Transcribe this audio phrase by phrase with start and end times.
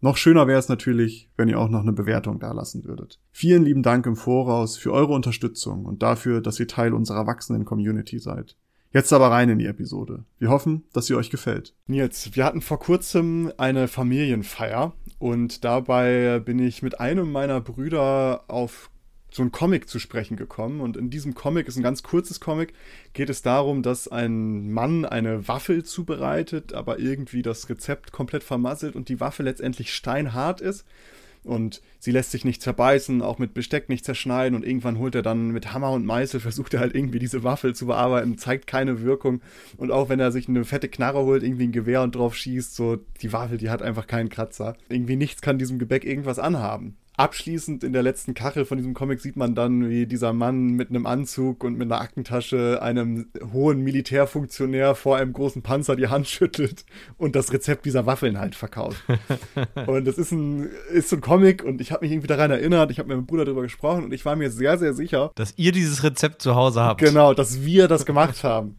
[0.00, 3.18] Noch schöner wäre es natürlich, wenn ihr auch noch eine Bewertung dalassen würdet.
[3.32, 7.64] Vielen lieben Dank im Voraus für eure Unterstützung und dafür, dass ihr Teil unserer wachsenden
[7.64, 8.56] Community seid.
[8.92, 10.24] Jetzt aber rein in die Episode.
[10.38, 11.74] Wir hoffen, dass sie euch gefällt.
[11.86, 18.44] Nils, wir hatten vor kurzem eine Familienfeier und dabei bin ich mit einem meiner Brüder
[18.48, 18.90] auf
[19.36, 20.80] so ein Comic zu sprechen gekommen.
[20.80, 22.72] Und in diesem Comic ist ein ganz kurzes Comic,
[23.12, 28.96] geht es darum, dass ein Mann eine Waffel zubereitet, aber irgendwie das Rezept komplett vermasselt
[28.96, 30.86] und die Waffe letztendlich steinhart ist.
[31.44, 34.56] Und sie lässt sich nicht zerbeißen, auch mit Besteck nicht zerschneiden.
[34.56, 37.74] Und irgendwann holt er dann mit Hammer und Meißel, versucht er halt irgendwie diese Waffel
[37.74, 39.42] zu bearbeiten, zeigt keine Wirkung.
[39.76, 42.74] Und auch wenn er sich eine fette Knarre holt, irgendwie ein Gewehr und drauf schießt,
[42.74, 44.78] so die Waffel, die hat einfach keinen Kratzer.
[44.88, 49.20] Irgendwie nichts kann diesem Gebäck irgendwas anhaben abschließend in der letzten Kachel von diesem Comic
[49.20, 53.82] sieht man dann, wie dieser Mann mit einem Anzug und mit einer Aktentasche einem hohen
[53.82, 56.84] Militärfunktionär vor einem großen Panzer die Hand schüttelt
[57.16, 59.02] und das Rezept dieser Waffeln halt verkauft.
[59.86, 62.90] und das ist ein, ist so ein Comic und ich habe mich irgendwie daran erinnert,
[62.90, 65.54] ich habe mit meinem Bruder darüber gesprochen und ich war mir sehr, sehr sicher, dass
[65.56, 67.00] ihr dieses Rezept zu Hause habt.
[67.00, 68.76] Genau, dass wir das gemacht haben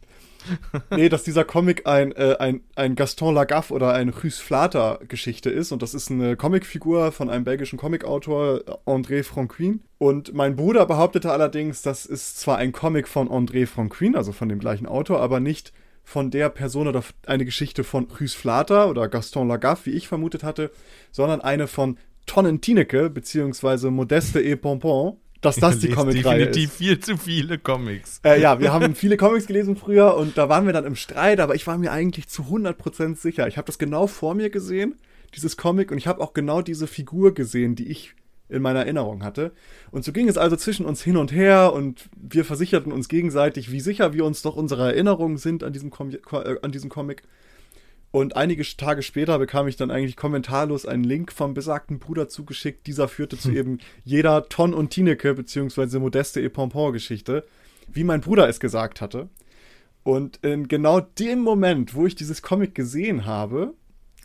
[0.96, 5.50] nee, dass dieser Comic ein, äh, ein, ein Gaston Lagaffe oder ein Rhys Flater Geschichte
[5.50, 5.72] ist.
[5.72, 9.82] Und das ist eine Comicfigur von einem belgischen Comicautor, André Franquin.
[9.98, 14.50] Und mein Bruder behauptete allerdings, das ist zwar ein Comic von André Franquin, also von
[14.50, 19.10] dem gleichen Autor, aber nicht von der Person oder eine Geschichte von Rhys Flater oder
[19.10, 20.72] Gaston Lagaffe, wie ich vermutet hatte,
[21.12, 26.56] sondern eine von Tonnen Tineke, beziehungsweise Modeste et Pompon, dass das die Comicreihe ist.
[26.56, 28.20] definitiv viel zu viele Comics.
[28.24, 31.40] Äh, ja, wir haben viele Comics gelesen früher und da waren wir dann im Streit,
[31.40, 33.48] aber ich war mir eigentlich zu 100% sicher.
[33.48, 34.96] Ich habe das genau vor mir gesehen,
[35.36, 38.16] dieses Comic, und ich habe auch genau diese Figur gesehen, die ich
[38.50, 39.52] in meiner Erinnerung hatte.
[39.92, 43.72] Und so ging es also zwischen uns hin und her und wir versicherten uns gegenseitig,
[43.72, 47.24] wie sicher wir uns doch unserer Erinnerungen sind an diesem, Com äh, an diesem Comic.
[48.12, 52.88] Und einige Tage später bekam ich dann eigentlich kommentarlos einen Link vom besagten Bruder zugeschickt.
[52.88, 53.58] Dieser führte zu hm.
[53.58, 57.46] eben jeder Ton und Tineke beziehungsweise Modeste et Pompon Geschichte,
[57.92, 59.30] wie mein Bruder es gesagt hatte.
[60.04, 63.74] Und in genau dem Moment, wo ich dieses Comic gesehen habe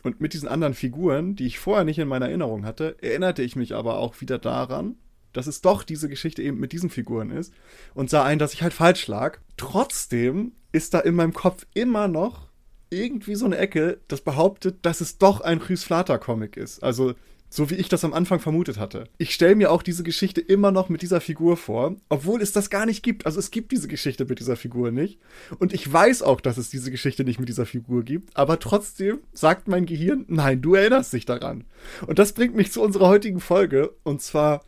[0.03, 3.57] und mit diesen anderen Figuren, die ich vorher nicht in meiner Erinnerung hatte, erinnerte ich
[3.57, 4.95] mich aber auch wieder daran,
[5.33, 7.53] dass es doch diese Geschichte eben mit diesen Figuren ist
[7.95, 9.39] und sah ein, dass ich halt falsch lag.
[9.57, 12.47] Trotzdem ist da in meinem Kopf immer noch
[12.93, 16.83] irgendwie so eine Ecke, das behauptet, dass es doch ein Rhys Flater Comic ist.
[16.83, 17.13] Also
[17.53, 19.03] so wie ich das am Anfang vermutet hatte.
[19.19, 22.71] Ich stelle mir auch diese Geschichte immer noch mit dieser Figur vor, obwohl es das
[22.71, 23.27] gar nicht gibt.
[23.27, 25.19] Also es gibt diese Geschichte mit dieser Figur nicht.
[25.59, 28.35] Und ich weiß auch, dass es diese Geschichte nicht mit dieser Figur gibt.
[28.35, 31.65] Aber trotzdem sagt mein Gehirn, nein, du erinnerst dich daran.
[32.07, 33.93] Und das bringt mich zu unserer heutigen Folge.
[34.01, 34.63] Und zwar,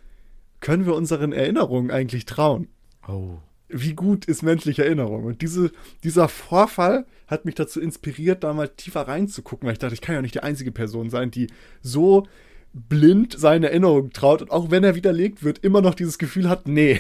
[0.59, 2.68] können wir unseren Erinnerungen eigentlich trauen?
[3.08, 5.26] Oh wie gut ist menschliche Erinnerung?
[5.26, 5.72] Und diese,
[6.03, 10.16] dieser Vorfall hat mich dazu inspiriert, da mal tiefer reinzugucken, weil ich dachte, ich kann
[10.16, 11.48] ja nicht die einzige Person sein, die
[11.81, 12.28] so
[12.76, 16.68] blind seine Erinnerung traut und auch wenn er widerlegt wird, immer noch dieses Gefühl hat,
[16.68, 17.00] nee,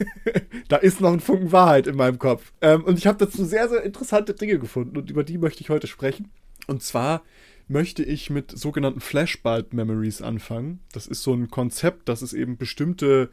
[0.68, 2.52] da ist noch ein Funken Wahrheit in meinem Kopf.
[2.60, 5.70] Ähm, und ich habe dazu sehr, sehr interessante Dinge gefunden und über die möchte ich
[5.70, 6.30] heute sprechen.
[6.68, 7.22] Und zwar
[7.66, 10.80] möchte ich mit sogenannten Flashbulb Memories anfangen.
[10.92, 13.30] Das ist so ein Konzept, dass es eben bestimmte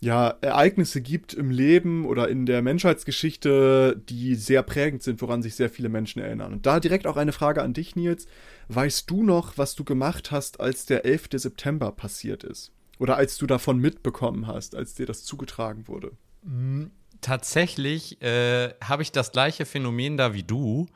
[0.00, 5.56] ja, Ereignisse gibt im Leben oder in der Menschheitsgeschichte, die sehr prägend sind, woran sich
[5.56, 6.52] sehr viele Menschen erinnern.
[6.52, 8.26] Und da direkt auch eine Frage an dich, Nils.
[8.68, 11.28] Weißt du noch, was du gemacht hast, als der 11.
[11.32, 12.70] September passiert ist?
[12.98, 16.12] Oder als du davon mitbekommen hast, als dir das zugetragen wurde?
[16.42, 16.86] Mm,
[17.20, 20.86] tatsächlich äh, habe ich das gleiche Phänomen da wie du.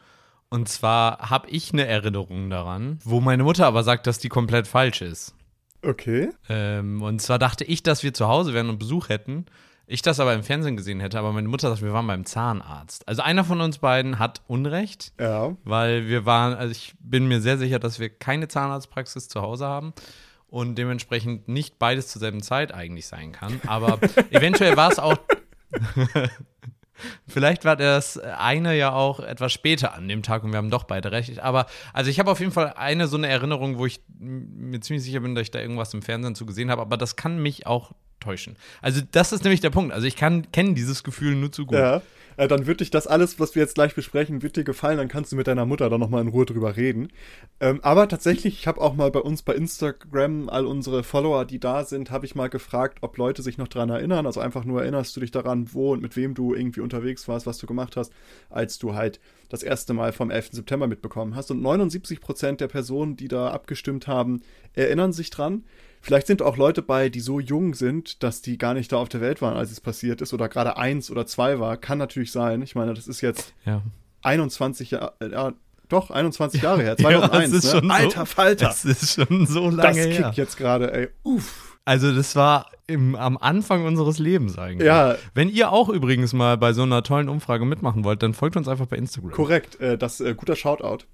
[0.49, 4.69] Und zwar habe ich eine Erinnerung daran, wo meine Mutter aber sagt, dass die komplett
[4.69, 5.35] falsch ist.
[5.83, 6.31] Okay.
[6.49, 9.47] Ähm, und zwar dachte ich, dass wir zu Hause wären und Besuch hätten.
[9.87, 13.07] Ich das aber im Fernsehen gesehen hätte, aber meine Mutter sagt, wir waren beim Zahnarzt.
[13.09, 15.13] Also einer von uns beiden hat Unrecht.
[15.19, 15.57] Ja.
[15.65, 19.67] Weil wir waren, also ich bin mir sehr sicher, dass wir keine Zahnarztpraxis zu Hause
[19.67, 19.93] haben
[20.47, 23.61] und dementsprechend nicht beides zur selben Zeit eigentlich sein kann.
[23.67, 23.99] Aber
[24.31, 25.19] eventuell war es auch.
[27.27, 30.85] Vielleicht war das eine ja auch etwas später an dem Tag und wir haben doch
[30.85, 31.39] beide recht.
[31.41, 35.05] Aber also ich habe auf jeden Fall eine so eine Erinnerung, wo ich mir ziemlich
[35.05, 37.67] sicher bin, dass ich da irgendwas im Fernsehen zu gesehen habe, aber das kann mich
[37.67, 38.57] auch täuschen.
[38.81, 39.93] Also das ist nämlich der Punkt.
[39.93, 41.79] Also ich kann kenne dieses Gefühl nur zu gut.
[41.79, 42.03] Ja.
[42.37, 45.09] Äh, dann wird dich das alles, was wir jetzt gleich besprechen, wird dir gefallen, dann
[45.09, 47.09] kannst du mit deiner Mutter da nochmal in Ruhe drüber reden.
[47.61, 51.61] Ähm, aber tatsächlich, ich habe auch mal bei uns bei Instagram all unsere Follower, die
[51.61, 54.27] da sind, habe ich mal gefragt, ob Leute sich noch daran erinnern.
[54.27, 57.47] Also einfach nur erinnerst du dich daran, wo und mit wem du irgendwie unterwegs warst,
[57.47, 58.13] was du gemacht hast,
[58.51, 60.51] als du halt das erste Mal vom 11.
[60.53, 61.51] September mitbekommen hast.
[61.51, 64.43] Und 79% der Personen, die da abgestimmt haben,
[64.75, 65.65] erinnern sich dran.
[66.03, 69.09] Vielleicht sind auch Leute bei, die so jung sind, dass die gar nicht da auf
[69.09, 71.77] der Welt waren, als es passiert ist, oder gerade eins oder zwei war.
[71.77, 72.61] Kann natürlich sein.
[72.61, 73.83] Ich meine, das ist jetzt Ja.
[74.23, 75.53] 21 Jahre, äh,
[75.89, 77.33] doch, 21 Jahre her, 2001.
[77.53, 77.71] Ja, das ist ne?
[77.81, 78.67] schon so- Alter Falter.
[78.67, 80.33] Das ist schon so Das lange kickt her.
[80.35, 81.09] jetzt gerade, ey.
[81.23, 81.79] Uff.
[81.85, 84.87] Also das war im, am Anfang unseres Lebens eigentlich.
[84.87, 85.17] Ja.
[85.35, 88.69] Wenn ihr auch übrigens mal bei so einer tollen Umfrage mitmachen wollt, dann folgt uns
[88.69, 89.33] einfach bei Instagram.
[89.33, 91.05] Korrekt, äh, das äh, guter Shoutout.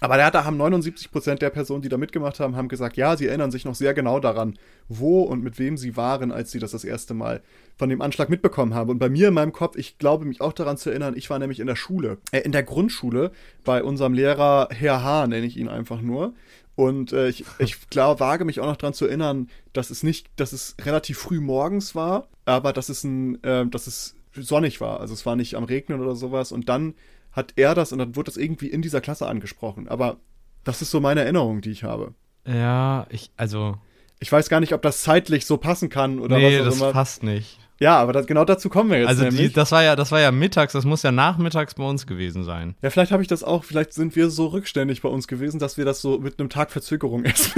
[0.00, 3.28] Aber da, da haben 79% der Personen, die da mitgemacht haben, haben gesagt, ja, sie
[3.28, 4.58] erinnern sich noch sehr genau daran,
[4.88, 7.42] wo und mit wem sie waren, als sie das das erste Mal
[7.76, 8.90] von dem Anschlag mitbekommen haben.
[8.90, 11.38] Und bei mir in meinem Kopf, ich glaube mich auch daran zu erinnern, ich war
[11.38, 13.30] nämlich in der Schule, äh, in der Grundschule,
[13.64, 16.34] bei unserem Lehrer Herr H., nenne ich ihn einfach nur.
[16.76, 20.28] Und äh, ich, ich glaube, wage mich auch noch daran zu erinnern, dass es nicht,
[20.36, 25.00] dass es relativ früh morgens war, aber dass es ein, äh, dass es sonnig war.
[25.00, 26.52] Also es war nicht am Regnen oder sowas.
[26.52, 26.94] Und dann
[27.34, 29.88] hat er das und dann wurde das irgendwie in dieser Klasse angesprochen.
[29.88, 30.16] Aber
[30.64, 32.14] das ist so meine Erinnerung, die ich habe.
[32.46, 33.76] Ja, ich, also,
[34.20, 36.76] Ich weiß gar nicht, ob das zeitlich so passen kann oder nee, was auch das
[36.80, 36.92] immer.
[36.92, 37.58] passt nicht.
[37.80, 40.20] Ja, aber das, genau dazu kommen wir jetzt Also die, das war ja, das war
[40.20, 42.76] ja mittags, das muss ja nachmittags bei uns gewesen sein.
[42.82, 45.76] ja, vielleicht habe ich das auch, vielleicht sind wir so rückständig bei uns gewesen, dass
[45.76, 47.52] wir das so mit einem Tag Verzögerung erst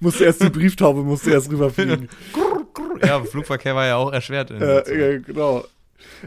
[0.00, 2.08] musste erst die Brieftaube, musste erst rüberfliegen.
[3.02, 4.50] Ja, Flugverkehr war ja auch erschwert.
[4.50, 4.88] In Äh, Zeit.
[4.88, 5.64] äh, genau.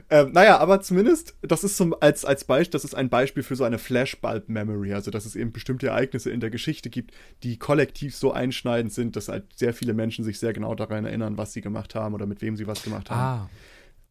[0.09, 3.55] Ähm, naja, aber zumindest, das ist zum, als, als Beispiel, das ist ein Beispiel für
[3.55, 7.11] so eine Flashbulb-Memory, also dass es eben bestimmte Ereignisse in der Geschichte gibt,
[7.43, 11.37] die kollektiv so einschneidend sind, dass halt sehr viele Menschen sich sehr genau daran erinnern,
[11.37, 13.19] was sie gemacht haben oder mit wem sie was gemacht haben.
[13.19, 13.49] Ah.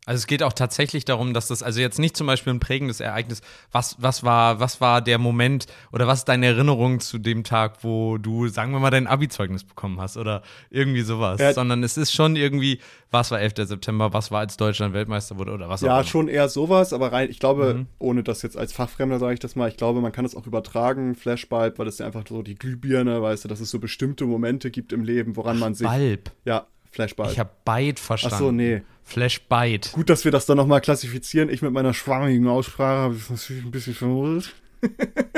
[0.04, 2.98] Also es geht auch tatsächlich darum, dass das, also jetzt nicht zum Beispiel ein prägendes
[2.98, 3.40] Ereignis,
[3.70, 7.84] was, was war, was war der Moment oder was ist deine Erinnerung zu dem Tag,
[7.84, 11.52] wo du, sagen wir mal, dein Abi-Zeugnis bekommen hast oder irgendwie sowas, Ja.
[11.52, 12.80] sondern es ist schon irgendwie,
[13.12, 13.52] was war 11.
[13.68, 16.04] September, was war als Deutschland Weltmeister wurde oder was auch Ja, immer.
[16.08, 17.86] schon eher sowas, aber rein, ich glaube, Mhm.
[18.00, 20.48] ohne das jetzt als Fachfremder sage ich das mal, ich glaube, man kann das auch
[20.48, 24.24] übertragen, Flashbulb, weil das ja einfach so die Glühbirne, weißt du, dass es so bestimmte
[24.24, 25.86] Momente gibt im Leben, woran man sich.
[25.86, 26.32] Balb.
[26.44, 27.30] Ja, Flashbulb.
[27.30, 28.34] Ich habe Byte verstanden.
[28.34, 28.82] Ach so, nee.
[29.04, 29.92] Flash Byte.
[29.92, 31.48] Gut, dass wir das dann nochmal klassifizieren.
[31.50, 34.54] Ich mit meiner schwammigen Aussprache habe es natürlich ein bisschen vermutet.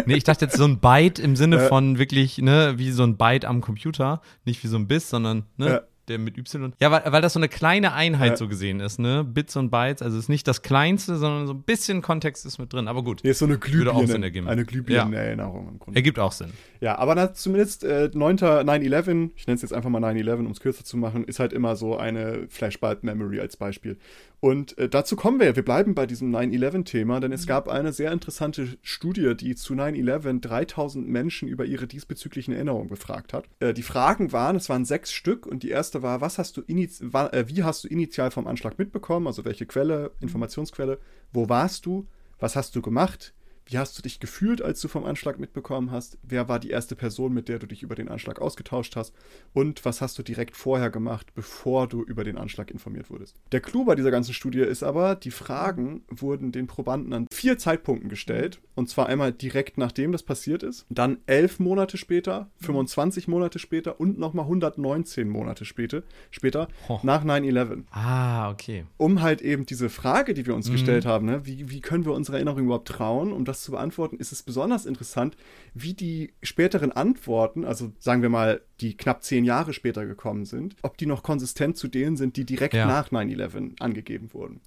[0.07, 1.69] Nee, ich dachte jetzt so ein Byte im Sinne Äh.
[1.69, 4.23] von wirklich, ne, wie so ein Byte am Computer.
[4.47, 5.81] Nicht wie so ein Biss, sondern, ne, Ja.
[6.09, 6.73] Der mit Y.
[6.81, 8.37] Ja, weil, weil das so eine kleine Einheit Ja.
[8.37, 9.25] so gesehen ist, ne?
[9.25, 10.03] Bits und Bytes.
[10.03, 12.89] Also es ist nicht das kleinste, sondern so ein bisschen Kontext ist mit drin.
[12.89, 13.23] Aber gut.
[13.23, 14.49] Hier ist so eine Glühbirne.
[14.49, 15.99] Eine Glühbirnen-Erinnerung im Grunde.
[15.99, 16.53] Ergibt auch Sinn.
[16.81, 18.39] Ja, aber na, zumindest äh, 9.
[18.39, 21.53] 9-11, ich nenne es jetzt einfach mal 9-11, um es kürzer zu machen, ist halt
[21.53, 23.97] immer so eine Flashbulb-Memory als Beispiel.
[24.45, 28.13] Und äh, dazu kommen wir, wir bleiben bei diesem 9-11-Thema, denn es gab eine sehr
[28.13, 33.47] interessante Studie, die zu 9-11 3000 Menschen über ihre diesbezüglichen Erinnerungen befragt hat.
[33.61, 36.61] Äh, die Fragen waren, es waren sechs Stück und die erste war, was hast du
[36.61, 40.99] äh, wie hast du initial vom Anschlag mitbekommen, also welche Quelle, Informationsquelle,
[41.33, 42.07] wo warst du,
[42.39, 43.33] was hast du gemacht,
[43.67, 46.19] wie hast du dich gefühlt, als du vom Anschlag mitbekommen hast?
[46.23, 49.15] Wer war die erste Person, mit der du dich über den Anschlag ausgetauscht hast?
[49.53, 53.37] Und was hast du direkt vorher gemacht, bevor du über den Anschlag informiert wurdest?
[53.53, 57.57] Der Clou bei dieser ganzen Studie ist aber, die Fragen wurden den Probanden an vier
[57.57, 58.61] Zeitpunkten gestellt.
[58.75, 63.99] Und zwar einmal direkt nachdem das passiert ist, dann elf Monate später, 25 Monate später
[64.01, 67.01] und nochmal 119 Monate später, später Ho.
[67.03, 68.85] nach 9-11 Ah, okay.
[68.97, 72.13] um halt eben diese Frage, die wir uns gestellt haben, ne, wie, wie können wir
[72.13, 75.37] unserer Erinnerung überhaupt trauen, um das zu beantworten, ist es besonders interessant,
[75.75, 80.77] wie die späteren Antworten, also sagen wir mal, die knapp zehn Jahre später gekommen sind,
[80.83, 82.87] ob die noch konsistent zu denen sind, die direkt Ja.
[82.87, 84.61] nach 9-11 angegeben wurden.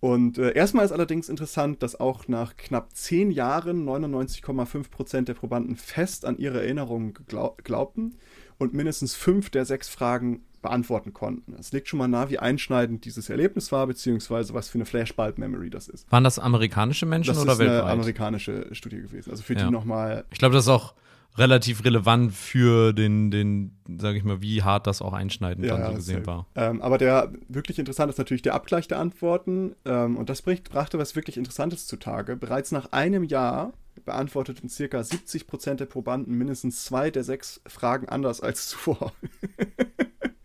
[0.00, 5.34] Und äh, erstmal ist allerdings interessant, dass auch nach knapp zehn Jahren 99,5 Prozent der
[5.34, 8.16] Probanden fest an ihre Erinnerungen geglau glaubten
[8.58, 11.54] und mindestens fünf der sechs Fragen beantworten konnten.
[11.58, 15.70] Es liegt schon mal nah, wie einschneidend dieses Erlebnis war, beziehungsweise was für eine Flashbulb-Memory
[15.70, 16.10] das ist.
[16.10, 17.90] Waren das amerikanische Menschen Das oder ist eine weltweit?
[17.92, 19.30] amerikanische Studie gewesen.
[19.30, 19.64] Also für Ja.
[19.66, 20.94] die nochmal Ich glaube, das ist auch
[21.38, 25.94] relativ relevant für den, den, sag ich mal, wie hart das auch einschneidend dann so
[25.94, 26.46] gesehen war.
[26.54, 29.74] Ähm, aber der wirklich interessant ist natürlich der Abgleich der Antworten.
[29.86, 32.36] Ähm, und das bricht, brachte was wirklich Interessantes zutage.
[32.36, 33.72] Bereits nach einem Jahr
[34.04, 39.12] beantworteten circa 70% der Probanden mindestens zwei der sechs Fragen anders als zuvor.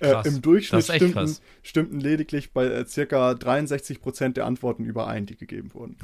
[0.00, 5.36] Äh, Im Durchschnitt stimmten, stimmten, lediglich bei äh, circa 63 Prozent der Antworten überein, die
[5.36, 5.96] gegeben wurden.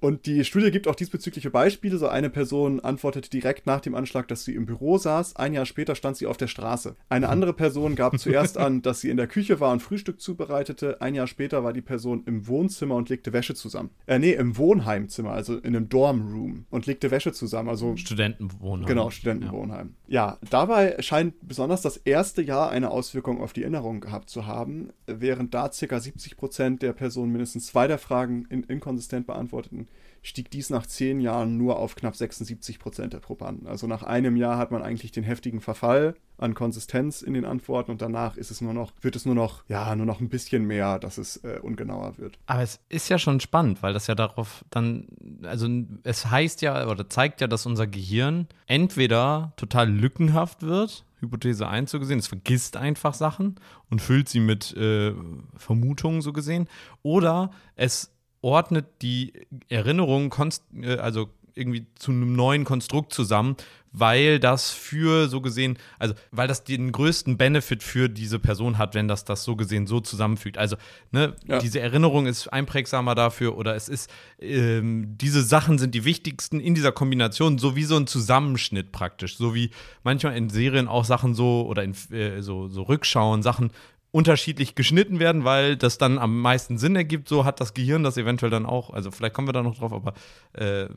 [0.00, 1.98] Und die Studie gibt auch diesbezügliche Beispiele.
[1.98, 5.36] So eine Person antwortete direkt nach dem Anschlag, dass sie im Büro saß.
[5.36, 6.96] Ein Jahr später stand sie auf der Straße.
[7.10, 11.02] Eine andere Person gab zuerst an, dass sie in der Küche war und Frühstück zubereitete.
[11.02, 13.90] Ein Jahr später war die Person im Wohnzimmer und legte Wäsche zusammen.
[14.06, 17.68] Äh, nee, im Wohnheimzimmer, also in einem Dormroom und legte Wäsche zusammen.
[17.68, 18.88] Also Studentenwohnheim.
[18.88, 19.94] Genau, Studentenwohnheim.
[20.08, 20.28] Ja.
[20.28, 24.90] ja, dabei scheint besonders das erste Jahr eine Auswirkung auf die Erinnerung gehabt zu haben,
[25.06, 26.00] während da ca.
[26.00, 29.88] 70 Prozent der Personen mindestens zwei der Fragen in inkonsistent beantworteten
[30.22, 33.66] stieg dies nach zehn Jahren nur auf knapp 76 Prozent der Probanden.
[33.66, 37.90] Also nach einem Jahr hat man eigentlich den heftigen Verfall an Konsistenz in den Antworten
[37.90, 40.64] und danach ist es nur noch, wird es nur noch, ja, nur noch ein bisschen
[40.66, 42.38] mehr, dass es äh, ungenauer wird.
[42.46, 45.06] Aber es ist ja schon spannend, weil das ja darauf dann,
[45.42, 45.68] also
[46.02, 51.90] es heißt ja oder zeigt ja, dass unser Gehirn entweder total lückenhaft wird, Hypothese 1
[51.90, 53.56] so gesehen, es vergisst einfach Sachen
[53.90, 55.14] und füllt sie mit äh,
[55.56, 56.68] Vermutungen so gesehen,
[57.02, 58.12] oder es
[58.42, 59.32] ordnet die
[59.68, 60.34] Erinnerung
[60.82, 63.56] äh, also irgendwie zu einem neuen Konstrukt zusammen,
[63.92, 68.94] weil das für so gesehen, also weil das den größten Benefit für diese Person hat,
[68.94, 70.58] wenn das das so gesehen so zusammenfügt.
[70.58, 70.76] Also
[71.10, 71.58] ne, ja.
[71.58, 76.74] diese Erinnerung ist einprägsamer dafür oder es ist, ähm, diese Sachen sind die wichtigsten in
[76.74, 79.70] dieser Kombination, so wie so ein Zusammenschnitt praktisch, so wie
[80.04, 83.70] manchmal in Serien auch Sachen so oder in äh, so, so Rückschauen, Sachen
[84.12, 87.28] unterschiedlich geschnitten werden, weil das dann am meisten Sinn ergibt.
[87.28, 88.90] So hat das Gehirn das eventuell dann auch.
[88.90, 90.14] Also vielleicht kommen wir da noch drauf, aber
[90.52, 90.88] äh,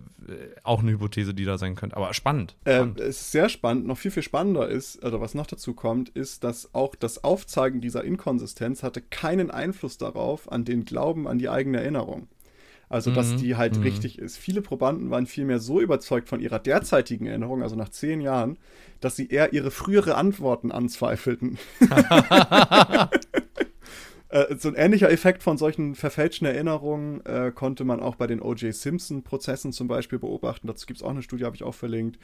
[0.63, 1.95] auch eine Hypothese, die da sein könnte.
[1.95, 2.55] Aber spannend.
[2.61, 2.99] spannend.
[2.99, 3.85] Äh, es ist sehr spannend.
[3.85, 7.81] Noch viel, viel spannender ist, oder was noch dazu kommt, ist, dass auch das Aufzeigen
[7.81, 12.27] dieser Inkonsistenz hatte keinen Einfluss darauf, an den Glauben an die eigene Erinnerung.
[12.93, 13.37] Also, dass mhm.
[13.37, 13.81] die halt mhm.
[13.81, 14.37] richtig ist.
[14.37, 18.59] Viele Probanden waren vielmehr so überzeugt von ihrer derzeitigen Erinnerung, also nach zehn Jahren,
[19.01, 21.57] dass sie eher ihre frühere Antworten anzweifelten.
[24.29, 28.43] äh, so ein ähnlicher Effekt von solchen verfälschten Erinnerungen äh, konnte man auch bei den
[28.43, 28.71] O.J.
[28.75, 30.67] Simpson-Prozessen zum Beispiel beobachten.
[30.67, 32.19] Dazu gibt es auch eine Studie, habe ich auch verlinkt.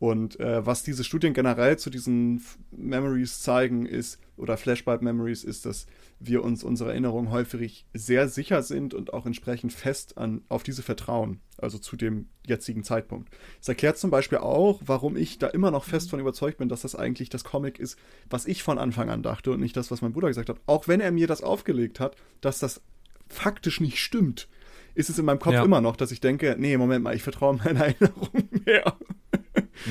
[0.00, 5.86] Und äh, was diese Studien generell zu diesen Memories zeigen, ist, oder Flashbulb-Memories, ist, dass
[6.18, 10.82] wir uns unserer Erinnerung häufig sehr sicher sind und auch entsprechend fest an, auf diese
[10.82, 13.30] vertrauen, also zu dem jetzigen Zeitpunkt.
[13.58, 16.82] Das erklärt zum Beispiel auch, warum ich da immer noch fest von überzeugt bin, dass
[16.82, 20.02] das eigentlich das Comic ist, was ich von Anfang an dachte und nicht das, was
[20.02, 20.60] mein Bruder gesagt hat.
[20.66, 22.82] Auch wenn er mir das aufgelegt hat, dass das
[23.28, 24.48] faktisch nicht stimmt,
[24.94, 25.64] ist es in meinem Kopf ja.
[25.64, 28.96] immer noch, dass ich denke, nee, Moment mal, ich vertraue meiner Erinnerung mehr.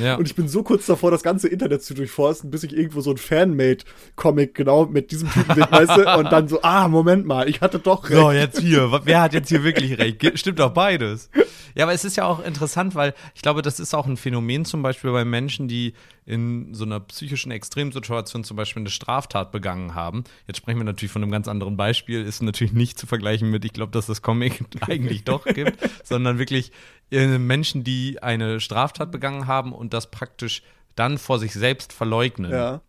[0.02, 0.16] Ja.
[0.16, 3.12] Und ich bin so kurz davor, das ganze Internet zu durchforsten, bis ich irgendwo so
[3.12, 6.18] ein Fanmade-Comic genau mit diesem Typen sehe, weißt du?
[6.18, 8.20] Und dann so, ah, Moment mal, ich hatte doch recht.
[8.20, 10.38] So, jetzt hier, wer hat jetzt hier wirklich recht?
[10.38, 11.30] Stimmt doch beides.
[11.76, 14.66] Ja, aber es ist ja auch interessant, weil ich glaube, das ist auch ein Phänomen
[14.66, 15.94] zum Beispiel bei Menschen, die
[16.30, 20.26] in so einer psychischen Extremsituation zum Beispiel eine Straftat begangen haben.
[20.46, 23.66] Jetzt sprechen wir natürlich von einem ganz anderen Beispiel, ist natürlich nicht zu vergleichen mit,
[23.66, 26.72] ich glaube, dass das Comic eigentlich doch gibt, sondern wirklich
[27.12, 30.62] äh, Menschen, die eine Straftat begangen haben und das praktisch
[30.96, 32.52] dann vor sich selbst verleugnen.
[32.52, 32.82] Ja.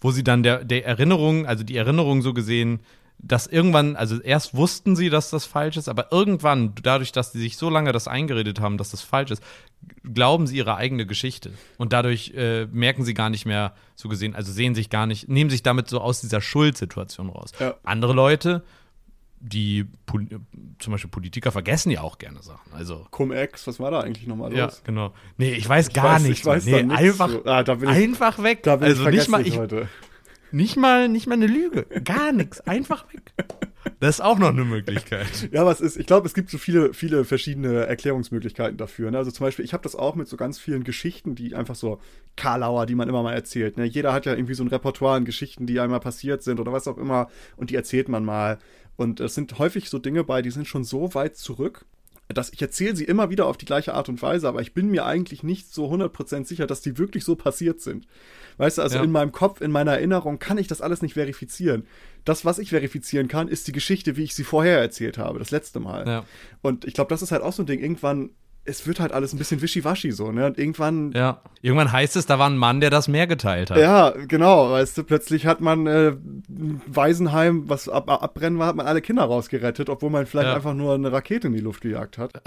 [0.00, 2.80] Wo sie dann der, der Erinnerung, also die Erinnerung so gesehen,
[3.22, 7.40] dass irgendwann, also erst wussten sie, dass das falsch ist, aber irgendwann, dadurch, dass sie
[7.40, 9.42] sich so lange das eingeredet haben, dass das falsch ist,
[10.02, 11.52] glauben sie ihre eigene Geschichte.
[11.76, 15.28] Und dadurch äh, merken sie gar nicht mehr so gesehen, also sehen sich gar nicht,
[15.28, 17.52] nehmen sich damit so aus dieser Schuldsituation raus.
[17.58, 17.74] Ja.
[17.84, 18.62] Andere Leute
[19.42, 19.86] die
[20.78, 22.72] zum Beispiel Politiker vergessen ja auch gerne Sachen.
[22.74, 24.58] Also Cum-Ex, was war da eigentlich nochmal los?
[24.58, 25.14] Ja, genau.
[25.38, 26.40] Nee, ich weiß ich gar weiß, nichts.
[26.40, 27.44] Ich weiß nee, einfach, so.
[27.46, 28.66] ah, einfach weg.
[28.66, 29.88] Also ich nicht mal ich, heute.
[30.52, 31.86] Nicht mal, nicht mal eine Lüge.
[32.04, 32.60] Gar nichts.
[32.60, 33.32] Einfach weg.
[33.98, 35.48] Das ist auch noch eine Möglichkeit.
[35.52, 39.10] ja, was ist, ich glaube, es gibt so viele, viele verschiedene Erklärungsmöglichkeiten dafür.
[39.10, 39.18] Ne?
[39.18, 42.00] Also zum Beispiel, ich habe das auch mit so ganz vielen Geschichten, die einfach so
[42.36, 43.76] Karlauer, die man immer mal erzählt.
[43.76, 43.84] Ne?
[43.84, 46.88] Jeder hat ja irgendwie so ein Repertoire an Geschichten, die einmal passiert sind oder was
[46.88, 48.58] auch immer und die erzählt man mal.
[48.96, 51.86] Und es sind häufig so Dinge bei, die sind schon so weit zurück,
[52.34, 54.88] dass ich erzähle sie immer wieder auf die gleiche Art und Weise, aber ich bin
[54.88, 58.06] mir eigentlich nicht so 100% sicher, dass die wirklich so passiert sind.
[58.56, 59.04] Weißt du, also ja.
[59.04, 61.86] in meinem Kopf, in meiner Erinnerung kann ich das alles nicht verifizieren.
[62.24, 65.50] Das, was ich verifizieren kann, ist die Geschichte, wie ich sie vorher erzählt habe, das
[65.50, 66.06] letzte Mal.
[66.06, 66.24] Ja.
[66.62, 67.80] Und ich glaube, das ist halt auch so ein Ding.
[67.80, 68.30] Irgendwann
[68.64, 70.46] es wird halt alles ein bisschen wischiwaschi so, ne?
[70.46, 71.12] Und irgendwann.
[71.12, 71.42] Ja.
[71.62, 73.78] Irgendwann heißt es, da war ein Mann, der das Meer geteilt hat.
[73.78, 74.70] Ja, genau.
[74.70, 76.10] Weißt du, plötzlich hat man äh,
[76.48, 80.54] ein Waisenheim, was ab, abbrennen war, hat man alle Kinder rausgerettet, obwohl man vielleicht ja.
[80.54, 82.32] einfach nur eine Rakete in die Luft gejagt hat.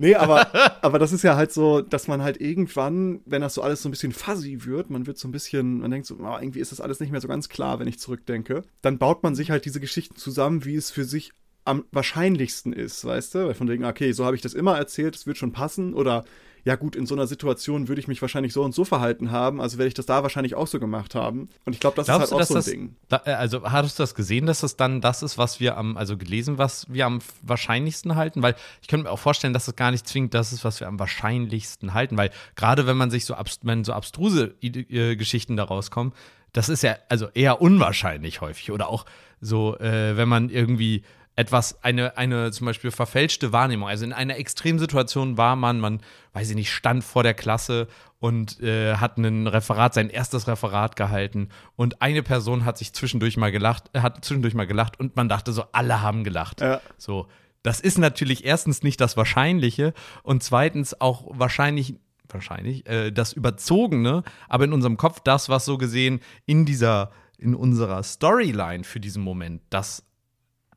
[0.00, 0.46] Nee, aber,
[0.82, 3.88] aber das ist ja halt so, dass man halt irgendwann, wenn das so alles so
[3.88, 6.70] ein bisschen fuzzy wird, man wird so ein bisschen, man denkt so, oh, irgendwie ist
[6.70, 9.64] das alles nicht mehr so ganz klar, wenn ich zurückdenke, dann baut man sich halt
[9.64, 11.32] diese Geschichten zusammen, wie es für sich
[11.68, 13.46] am wahrscheinlichsten ist, weißt du?
[13.46, 16.24] Weil von wegen, okay, so habe ich das immer erzählt, es wird schon passen oder
[16.64, 19.60] ja gut, in so einer Situation würde ich mich wahrscheinlich so und so verhalten haben,
[19.60, 21.48] also werde ich das da wahrscheinlich auch so gemacht haben.
[21.64, 22.96] Und ich glaube, das Glaubst ist halt auch so ein das, Ding.
[23.08, 25.96] Da, äh, also hattest du das gesehen, dass das dann das ist, was wir am,
[25.96, 28.42] also gelesen, was wir am wahrscheinlichsten halten?
[28.42, 30.88] Weil ich könnte mir auch vorstellen, dass es gar nicht zwingend das ist, was wir
[30.88, 32.16] am wahrscheinlichsten halten.
[32.16, 36.12] Weil gerade wenn man sich so, abst wenn so abstruse äh, Geschichten da rauskommen,
[36.52, 38.72] das ist ja also eher unwahrscheinlich häufig.
[38.72, 39.06] Oder auch
[39.40, 41.02] so, äh, wenn man irgendwie
[41.38, 43.88] etwas, eine, eine zum Beispiel verfälschte Wahrnehmung.
[43.88, 46.00] Also in einer Extremsituation war man, man,
[46.32, 47.86] weiß ich nicht, stand vor der Klasse
[48.18, 53.36] und äh, hat ein Referat, sein erstes Referat gehalten und eine Person hat sich zwischendurch
[53.36, 56.60] mal gelacht, hat zwischendurch mal gelacht und man dachte so, alle haben gelacht.
[56.60, 56.80] Ja.
[56.96, 57.28] So.
[57.62, 61.94] Das ist natürlich erstens nicht das Wahrscheinliche und zweitens auch wahrscheinlich
[62.28, 67.54] wahrscheinlich äh, das Überzogene, aber in unserem Kopf das, was so gesehen in dieser in
[67.54, 70.07] unserer Storyline für diesen Moment das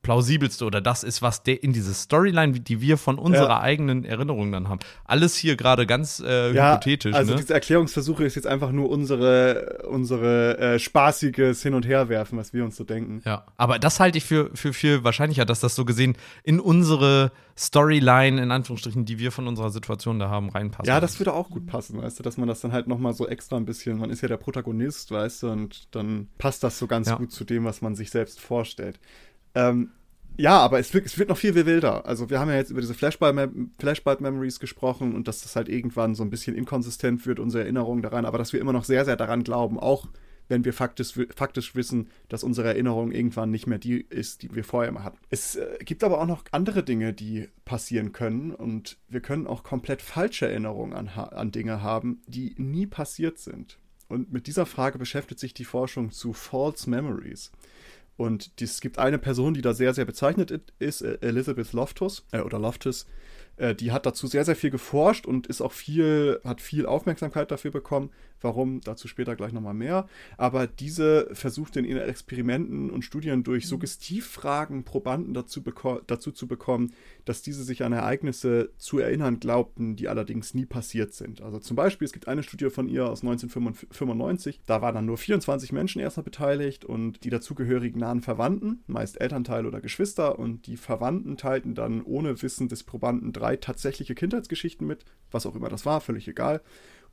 [0.02, 3.62] plausibelste oder das ist, was der in diese Storyline, die wir von unserer Ja.
[3.62, 4.80] eigenen Erinnerung dann haben.
[5.06, 7.14] Alles hier gerade ganz äh, Ja, hypothetisch.
[7.14, 7.40] also ne?
[7.40, 12.64] diese Erklärungsversuche ist jetzt einfach nur unsere, unsere äh, spaßiges Hin- und Herwerfen, was wir
[12.64, 13.22] uns so denken.
[13.26, 17.32] Ja, aber das halte ich für, für viel wahrscheinlicher, dass das so gesehen in unsere
[17.58, 20.88] Storyline, in Anführungsstrichen, die wir von unserer Situation da haben, reinpasst.
[20.88, 23.28] Ja, das würde auch gut passen, weißt du, dass man das dann halt nochmal so
[23.28, 26.88] extra ein bisschen, man ist ja der Protagonist, weißt du, und dann passt das so
[26.88, 27.16] ganz Ja.
[27.18, 29.00] gut zu dem, was man sich selbst vorstellt.
[29.56, 29.92] Ähm,
[30.38, 32.06] ja, aber es wird, es wird noch viel wilder.
[32.06, 36.16] Also wir haben ja jetzt über diese Flashbulb- Flashbulb-Memories gesprochen und dass das halt irgendwann
[36.16, 39.18] so ein bisschen inkonsistent wird, unsere Erinnerung daran, aber dass wir immer noch sehr, sehr
[39.18, 40.08] daran glauben, auch
[40.48, 44.64] wenn wir faktisch, faktisch wissen, dass unsere Erinnerung irgendwann nicht mehr die ist, die wir
[44.64, 45.18] vorher mal hatten.
[45.30, 49.64] Es äh, gibt aber auch noch andere Dinge, die passieren können und wir können auch
[49.64, 53.80] komplett falsche Erinnerungen an, an Dinge haben, die nie passiert sind.
[54.10, 57.52] Und mit dieser Frage beschäftigt sich die Forschung zu False Memories.
[58.18, 62.42] Und es gibt eine Person, die da sehr, sehr bezeichnet ist, äh, Elizabeth Loftus, äh,
[62.42, 63.08] oder Loftus,
[63.62, 67.52] äh, die hat dazu sehr, sehr viel geforscht und ist auch viel, hat viel Aufmerksamkeit
[67.52, 68.10] dafür bekommen.
[68.42, 68.82] Warum?
[68.82, 70.08] Dazu später gleich nochmal mehr.
[70.36, 75.62] Aber diese versucht in ihren Experimenten und Studien durch Suggestivfragen Probanden dazu,
[76.08, 76.92] dazu zu bekommen,
[77.26, 81.42] dass diese sich an Ereignisse zu erinnern glaubten, die allerdings nie passiert sind.
[81.42, 85.18] Also zum Beispiel, es gibt eine Studie von ihr aus 1995, da waren dann nur
[85.18, 90.78] 24 Menschen erstmal beteiligt und die dazugehörigen nahen Verwandten, meist Elternteile oder Geschwister, und die
[90.78, 95.86] Verwandten teilten dann ohne Wissen des Probanden drei tatsächliche Kindheitsgeschichten mit, was auch immer das
[95.86, 96.62] war, völlig egal.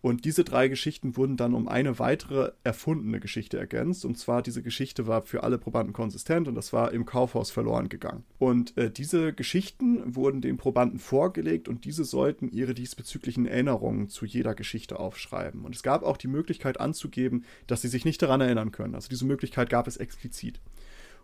[0.00, 4.04] Und diese drei Geschichten wurden dann um eine weitere erfundene Geschichte ergänzt.
[4.04, 7.88] Und zwar diese Geschichte war für alle Probanden konsistent und das war im Kaufhaus verloren
[7.88, 8.24] gegangen.
[8.38, 14.24] Und äh, diese Geschichten wurden den Probanden vorgelegt und diese sollten ihre diesbezüglichen Erinnerungen zu
[14.24, 15.64] jeder Geschichte aufschreiben.
[15.64, 18.94] Und es gab auch die Möglichkeit anzugeben, dass sie sich nicht daran erinnern können.
[18.94, 20.60] Also diese Möglichkeit gab es explizit.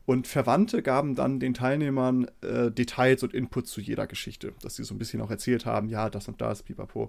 [0.07, 4.85] Und Verwandte gaben dann den Teilnehmern äh, Details und Input zu jeder Geschichte, dass sie
[4.85, 7.09] so ein bisschen auch erzählt haben, ja, das und das, pipapo.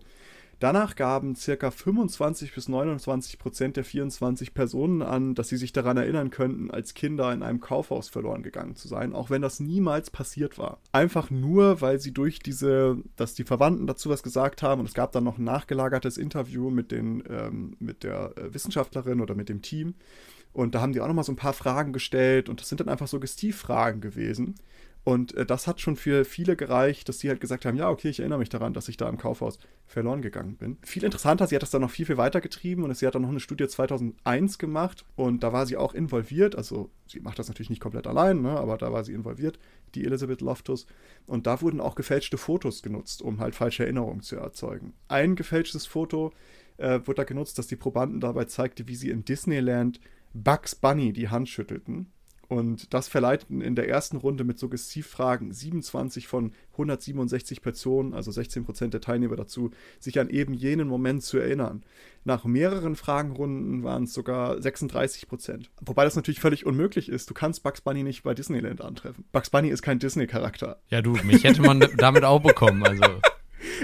[0.60, 5.98] Danach gaben circa 25 bis 29 Prozent der 24 Personen an, dass sie sich daran
[5.98, 10.10] erinnern könnten, als Kinder in einem Kaufhaus verloren gegangen zu sein, auch wenn das niemals
[10.10, 10.80] passiert war.
[10.94, 14.94] Einfach nur, weil sie durch diese, dass die Verwandten dazu was gesagt haben und es
[14.94, 19.50] gab dann noch ein nachgelagertes Interview mit, den, ähm, mit der äh, Wissenschaftlerin oder mit
[19.50, 19.96] dem Team.
[20.56, 22.88] Und da haben die auch nochmal so ein paar Fragen gestellt und das sind dann
[22.88, 24.56] einfach Suggestivfragen gewesen.
[25.04, 28.08] Und äh, das hat schon für viele gereicht, dass die halt gesagt haben, ja, okay,
[28.08, 30.78] ich erinnere mich daran, dass ich da im Kaufhaus verloren gegangen bin.
[30.82, 33.24] Viel interessanter, sie hat das dann noch viel, viel weiter getrieben und sie hat dann
[33.24, 37.50] noch eine Studie 2001 gemacht und da war sie auch involviert, also sie macht das
[37.50, 39.60] natürlich nicht komplett allein, ne, aber da war sie involviert,
[39.94, 40.88] die Elizabeth Loftus.
[41.28, 44.94] Und da wurden auch gefälschte Fotos genutzt, um halt falsche Erinnerungen zu erzeugen.
[45.10, 46.32] Ein gefälschtes Foto
[46.78, 50.00] äh, wurde da genutzt, dass die Probanden dabei zeigte, wie sie in Disneyland
[50.36, 52.12] Bugs Bunny die Hand schüttelten.
[52.48, 58.66] Und das verleiteten in der ersten Runde mit Suggestivfragen 27 von 167 Personen, also 16
[58.66, 61.84] Prozent der Teilnehmer dazu, sich an eben jenen Moment zu erinnern.
[62.24, 65.72] Nach mehreren Fragenrunden waren es sogar 36 Prozent.
[65.82, 67.30] Wobei das natürlich völlig unmöglich ist.
[67.30, 69.26] Du kannst Bugs Bunny nicht bei Disneyland antreffen.
[69.32, 70.80] Bugs Bunny ist kein Disney-Charakter.
[70.90, 72.84] Ja, du, mich hätte man damit auch bekommen.
[72.84, 73.04] Also,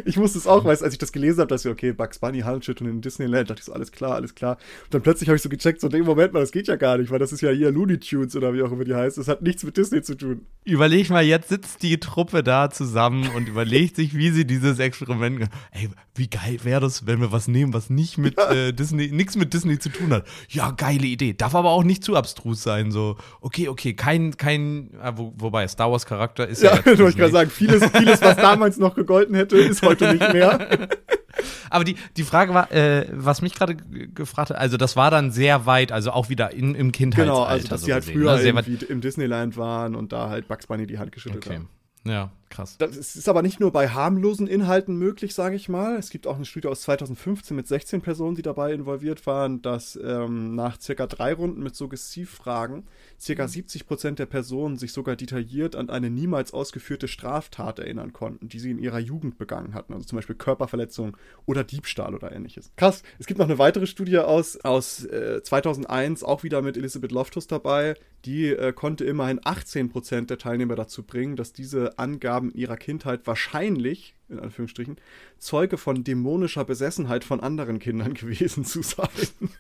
[0.06, 2.42] Ich wusste es auch, weil als ich das gelesen habe, dass ich, okay, Bugs Bunny,
[2.42, 4.58] Handschütteln in Disneyland, dachte ich so, alles klar, alles klar.
[4.86, 6.98] Und dann plötzlich habe ich so gecheckt, so, nee, Moment mal, das geht ja gar
[6.98, 9.18] nicht, weil das ist ja hier Looney Tunes oder wie auch immer die heißt.
[9.18, 10.46] Das hat nichts mit Disney zu tun.
[10.66, 15.50] überleg mal, jetzt sitzt die Truppe da zusammen und überlegt sich, wie sie dieses Experiment.
[15.72, 19.36] Ey, wie geil wäre das, wenn wir was nehmen, was nicht mit äh, Disney, nichts
[19.36, 20.26] mit Disney zu tun hat.
[20.50, 21.34] Ja, geile Idee.
[21.34, 22.92] Darf aber auch nicht zu abstrus sein.
[22.92, 26.76] So, okay, okay, kein, kein, ah, wo, wobei Star Wars Charakter ist ja.
[26.76, 30.34] Ja, wollte ich gerade sagen, vieles, vieles, was damals noch gegolten hätte, ist heute nicht
[30.34, 30.88] mehr.
[31.70, 35.32] Aber die, die Frage war, äh, was mich gerade gefragt hat, also das war dann
[35.32, 37.32] sehr weit, also auch wieder in, im Kindheitsalter.
[37.34, 38.78] Genau, also dass so sie halt gesehen, früher ne?
[38.90, 41.56] Im Disneyland waren und da halt Bugs Bunny die Hand geschüttelt Okay.
[41.56, 41.70] haben.
[42.04, 42.78] Ja, krass.
[42.78, 45.96] Das ist aber nicht nur bei harmlosen Inhalten möglich, sage ich mal.
[45.96, 50.00] Es gibt auch eine Studie aus 2015 mit 16 Personen, die dabei involviert waren, dass
[50.02, 52.84] ähm, nach circa drei Runden mit Suggestivfragen
[53.20, 58.50] circa 70 Prozent der Personen sich sogar detailliert an eine niemals ausgeführte Straftat erinnern konnten,
[58.50, 59.94] die sie in ihrer Jugend begangen hatten.
[59.94, 62.72] Also zum Beispiel Körperverletzung oder Diebstahl oder ähnliches.
[62.76, 63.04] Krass.
[63.20, 67.48] Es gibt noch eine weitere Studie aus, aus äh, 2001, auch wieder mit Elizabeth Loftus
[67.48, 67.96] dabei.
[68.26, 72.78] Die äh, konnte immerhin 18 Prozent der Teilnehmer dazu bringen, dass diese Angaben in ihrer
[72.78, 74.98] Kindheit wahrscheinlich, in Anführungsstrichen,
[75.38, 79.08] Zeuge von dämonischer Besessenheit von anderen Kindern gewesen zu sein.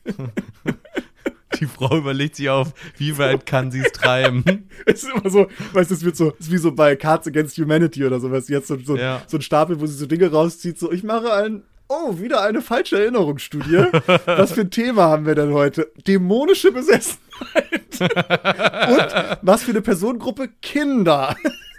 [1.59, 4.43] Die Frau überlegt sich auf, wie weit kann sie es treiben.
[4.85, 7.27] Es ist immer so, weißt du, es wird so, es ist wie so bei Cards
[7.27, 8.47] Against Humanity oder sowas.
[8.49, 9.21] Jetzt so, so, Ja.
[9.27, 12.61] so ein Stapel, wo sie so Dinge rauszieht, so, ich mache ein, oh, wieder eine
[12.61, 13.85] falsche Erinnerungsstudie.
[14.25, 15.91] Was für ein Thema haben wir denn heute?
[16.07, 17.19] Dämonische Besessenheit.
[17.99, 20.49] Und was für eine Personengruppe?
[20.61, 21.35] Kinder.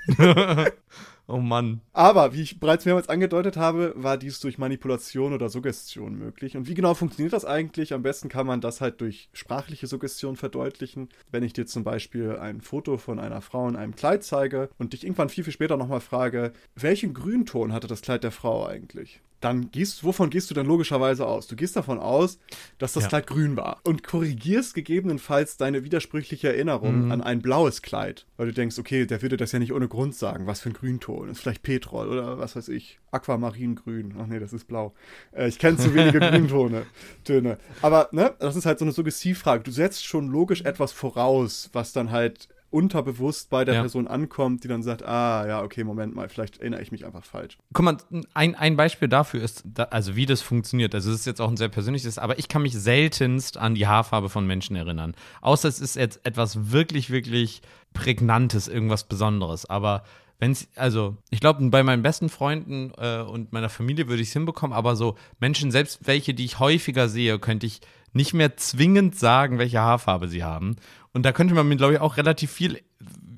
[1.28, 1.80] Oh Mann.
[1.92, 6.56] Aber, wie ich bereits mehrmals angedeutet habe, war dies durch Manipulation oder Suggestion möglich.
[6.56, 7.94] Und wie genau funktioniert das eigentlich?
[7.94, 11.08] Am besten kann man das halt durch sprachliche Suggestion verdeutlichen.
[11.30, 14.92] Wenn ich dir zum Beispiel ein Foto von einer Frau in einem Kleid zeige und
[14.92, 19.20] dich irgendwann viel, viel später nochmal frage, welchen Grünton hatte das Kleid der Frau eigentlich?
[19.42, 21.46] Dann gehst, wovon gehst du dann logischerweise aus?
[21.48, 22.38] Du gehst davon aus,
[22.78, 23.08] dass das Ja.
[23.10, 28.52] Kleid grün war und korrigierst gegebenenfalls deine widersprüchliche Erinnerung an ein blaues Kleid, weil du
[28.52, 30.46] denkst, okay, der würde das ja nicht ohne Grund sagen.
[30.46, 31.28] Was für ein Grünton?
[31.28, 34.14] Ist vielleicht Petrol oder was weiß ich, Aquamaringrün.
[34.18, 34.94] Ach nee, das ist blau.
[35.32, 36.86] Äh, ich kenne zu wenige Grüntone,
[37.24, 37.58] Töne.
[37.82, 39.64] Aber ne, das ist halt so eine Suggestivfrage.
[39.64, 43.80] Du setzt schon logisch etwas voraus, was dann halt unterbewusst bei der Ja.
[43.80, 47.24] Person ankommt, die dann sagt, ah ja, okay, Moment mal, vielleicht erinnere ich mich einfach
[47.24, 47.58] falsch.
[47.72, 47.96] Guck mal,
[48.34, 50.94] ein, ein Beispiel dafür ist, da, also wie das funktioniert.
[50.94, 53.86] Also es ist jetzt auch ein sehr persönliches, aber ich kann mich seltenst an die
[53.86, 55.14] Haarfarbe von Menschen erinnern.
[55.42, 59.66] Außer es ist jetzt etwas wirklich, wirklich Prägnantes, irgendwas Besonderes.
[59.66, 60.02] Aber
[60.38, 64.28] wenn es, also ich glaube, bei meinen besten Freunden äh, und meiner Familie würde ich
[64.28, 67.80] es hinbekommen, aber so Menschen, selbst welche, die ich häufiger sehe, könnte ich
[68.12, 70.76] nicht mehr zwingend sagen, welche Haarfarbe sie haben.
[71.12, 72.80] Und da könnte man mir, glaube ich, auch relativ viel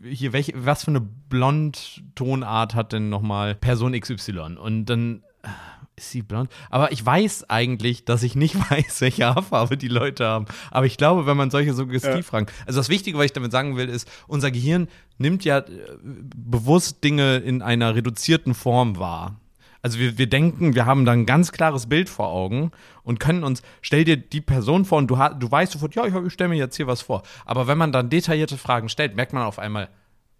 [0.05, 4.57] hier, welche, was für eine Blond-Tonart hat denn nochmal Person XY?
[4.59, 5.49] Und dann äh,
[5.97, 6.51] ist sie blond.
[6.71, 10.47] Aber ich weiß eigentlich, dass ich nicht weiß, welche Haarfarbe die Leute haben.
[10.71, 12.49] Aber ich glaube, wenn man solche Suggestivfragen.
[12.67, 15.65] Also das Wichtige, was ich damit sagen will, ist, unser Gehirn nimmt ja äh,
[16.03, 19.41] bewusst Dinge in einer reduzierten Form wahr.
[19.85, 22.70] Also wir, wir denken, wir haben da ein ganz klares Bild vor Augen
[23.03, 26.14] und können uns, stell dir die Person vor und du, du weißt sofort, ja, ich,
[26.14, 27.23] ich stelle mir jetzt hier was vor.
[27.44, 29.90] Aber wenn man dann detaillierte Fragen stellt, merkt man auf einmal,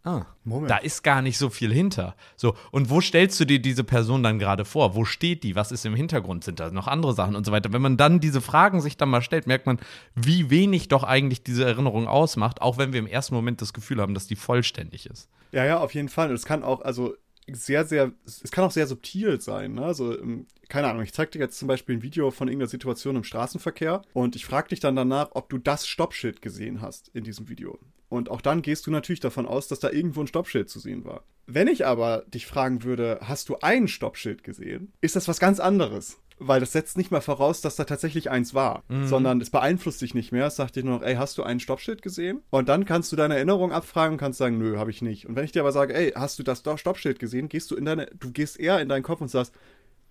[0.05, 0.71] ah, Moment.
[0.71, 2.17] da ist gar nicht so viel hinter.
[2.37, 4.95] So, und wo stellst du dir diese Person dann gerade vor?
[4.95, 5.55] Wo steht die?
[5.55, 6.43] Was ist im Hintergrund?
[6.43, 7.71] Sind da noch andere Sachen und so weiter?
[7.71, 9.79] Wenn man dann diese Fragen sich dann mal stellt, merkt man,
[10.15, 14.01] wie wenig doch eigentlich diese Erinnerung ausmacht, auch wenn wir im ersten Moment das Gefühl
[14.01, 15.29] haben, dass die vollständig ist.
[15.53, 16.31] Ja, ja, auf jeden Fall.
[16.31, 17.15] Und es kann auch, also
[17.53, 19.75] sehr, sehr, es kann auch sehr subtil sein.
[19.75, 19.85] Ne?
[19.85, 23.17] Also, ähm, keine Ahnung, ich zeig dir jetzt zum Beispiel ein Video von irgendeiner Situation
[23.17, 27.25] im Straßenverkehr und ich frage dich dann danach, ob du das Stoppschild gesehen hast in
[27.25, 27.79] diesem Video.
[28.09, 31.05] Und auch dann gehst du natürlich davon aus, dass da irgendwo ein Stoppschild zu sehen
[31.05, 31.25] war.
[31.47, 35.61] Wenn ich aber dich fragen würde, hast du ein Stoppschild gesehen, ist das was ganz
[35.61, 36.19] anderes.
[36.39, 40.15] Weil das setzt nicht mal voraus, dass da tatsächlich eins war, sondern es beeinflusst dich
[40.15, 40.47] nicht mehr.
[40.49, 42.43] Es sagt dir nur noch, ey, hast du ein Stoppschild gesehen?
[42.51, 45.27] Und dann kannst du deine Erinnerung abfragen und kannst sagen, nö, habe ich nicht.
[45.27, 47.85] Und wenn ich dir aber sage, ey, hast du das Stoppschild gesehen, gehst du in
[47.85, 49.55] deine, du gehst eher in deinen Kopf und sagst,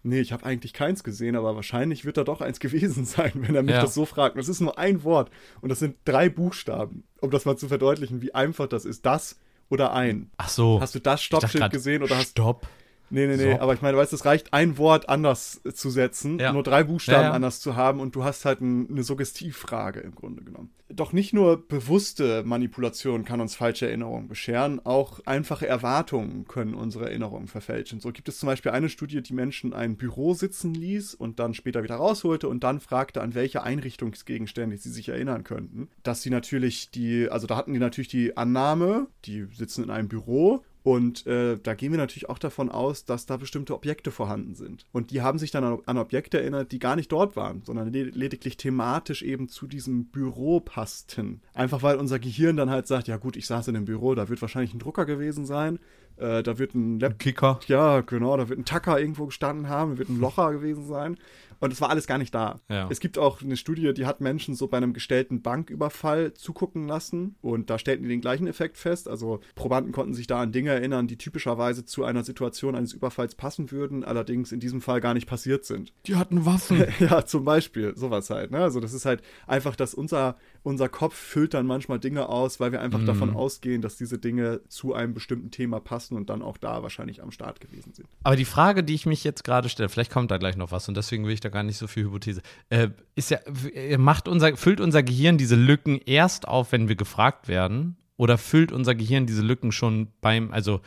[0.04, 3.56] nee, ich habe eigentlich keins gesehen, aber wahrscheinlich wird da doch eins gewesen sein, wenn
[3.56, 3.82] er mich Ja.
[3.82, 4.36] das so fragt.
[4.36, 5.30] Und das ist nur ein Wort
[5.62, 9.06] und das sind drei Buchstaben, um das mal zu verdeutlichen, wie einfach das ist.
[9.06, 10.30] Das oder ein.
[10.38, 10.80] Ach so.
[10.80, 12.68] Hast du das Stoppschild gesehen oder hast Stopp.
[13.10, 13.60] Nee, nee, nee, So.
[13.60, 16.52] aber ich meine, weißt du, es reicht, ein Wort anders zu setzen, Ja.
[16.54, 17.32] nur drei Buchstaben Ja, ja.
[17.32, 20.72] anders zu haben und du hast halt ein, eine Suggestivfrage im Grunde genommen.
[20.90, 27.06] Doch nicht nur bewusste Manipulation kann uns falsche Erinnerungen bescheren, auch einfache Erwartungen können unsere
[27.06, 28.00] Erinnerungen verfälschen.
[28.00, 31.54] So gibt es zum Beispiel eine Studie, die Menschen ein Büro sitzen ließ und dann
[31.56, 35.90] später wieder rausholte und dann fragte, an welche Einrichtungsgegenstände sie sich erinnern könnten.
[36.04, 40.08] Dass sie natürlich die, also da hatten die natürlich die Annahme, die sitzen in einem
[40.10, 44.54] Büro und äh, da gehen wir natürlich auch davon aus, dass da bestimmte Objekte vorhanden
[44.54, 44.86] sind.
[44.92, 47.92] Und die haben sich dann an, an Objekte erinnert, die gar nicht dort waren, sondern
[47.94, 51.42] le lediglich thematisch eben zu diesem Büro passten.
[51.54, 54.28] Einfach weil unser Gehirn dann halt sagt, ja gut, ich saß in dem Büro, da
[54.28, 55.80] wird wahrscheinlich ein Drucker gewesen sein.
[56.18, 57.20] Äh, da wird ein Laptop.
[57.20, 57.60] Kicker.
[57.68, 61.18] Ja, genau, da wird ein Tacker irgendwo gestanden haben, da wird ein Locher gewesen sein.
[61.64, 62.60] Und es war alles gar nicht da.
[62.68, 62.90] Ja.
[62.92, 67.38] Es gibt auch eine Studie, die hat Menschen so bei einem gestellten Banküberfall zugucken lassen
[67.40, 69.08] und da stellten die den gleichen Effekt fest.
[69.08, 73.36] Also Probanden konnten sich da an Dinge erinnern, die typischerweise zu einer Situation eines Überfalls
[73.36, 75.94] passen würden, allerdings in diesem Fall gar nicht passiert sind.
[76.06, 76.84] Die hatten Waffen.
[77.00, 78.52] ja, zum Beispiel, sowas halt.
[78.52, 78.58] Ne?
[78.58, 82.72] Also das ist halt einfach, dass unser, unser Kopf füllt dann manchmal Dinge aus, weil
[82.72, 83.06] wir einfach Mhm.
[83.06, 87.22] davon ausgehen, dass diese Dinge zu einem bestimmten Thema passen und dann auch da wahrscheinlich
[87.22, 88.08] am Start gewesen sind.
[88.24, 90.88] Aber die Frage, die ich mich jetzt gerade stelle, vielleicht kommt da gleich noch was
[90.88, 92.42] und deswegen will ich da gar nicht so viel Hypothese.
[92.70, 93.40] Äh, ist ja,
[93.98, 97.98] macht unser, füllt unser Gehirn diese Lücken erst auf, wenn wir gefragt werden?
[98.16, 100.82] Oder füllt unser Gehirn diese Lücken schon beim, also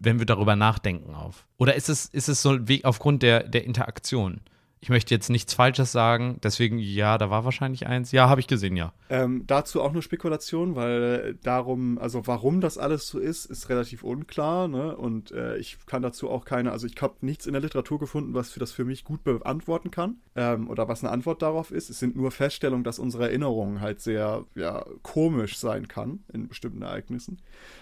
[0.00, 1.46] wenn wir darüber nachdenken auf?
[1.56, 4.40] Oder ist es, ist es so aufgrund der, der Interaktion?
[4.84, 8.12] Ich möchte jetzt nichts Falsches sagen, deswegen, ja, da war wahrscheinlich eins.
[8.12, 8.92] Ja, habe ich gesehen, ja.
[9.08, 14.02] Ähm, dazu auch nur Spekulation, weil darum, also warum das alles so ist, ist relativ
[14.02, 14.68] unklar.
[14.68, 14.94] Ne?
[14.94, 18.34] Und äh, ich kann dazu auch keine, also ich habe nichts in der Literatur gefunden,
[18.34, 21.88] was für das für mich gut beantworten kann ähm, oder was eine Antwort darauf ist.
[21.88, 26.82] Es sind nur Feststellungen, dass unsere Erinnerung halt sehr ja, komisch sein kann in bestimmten
[26.82, 27.38] Ereignissen.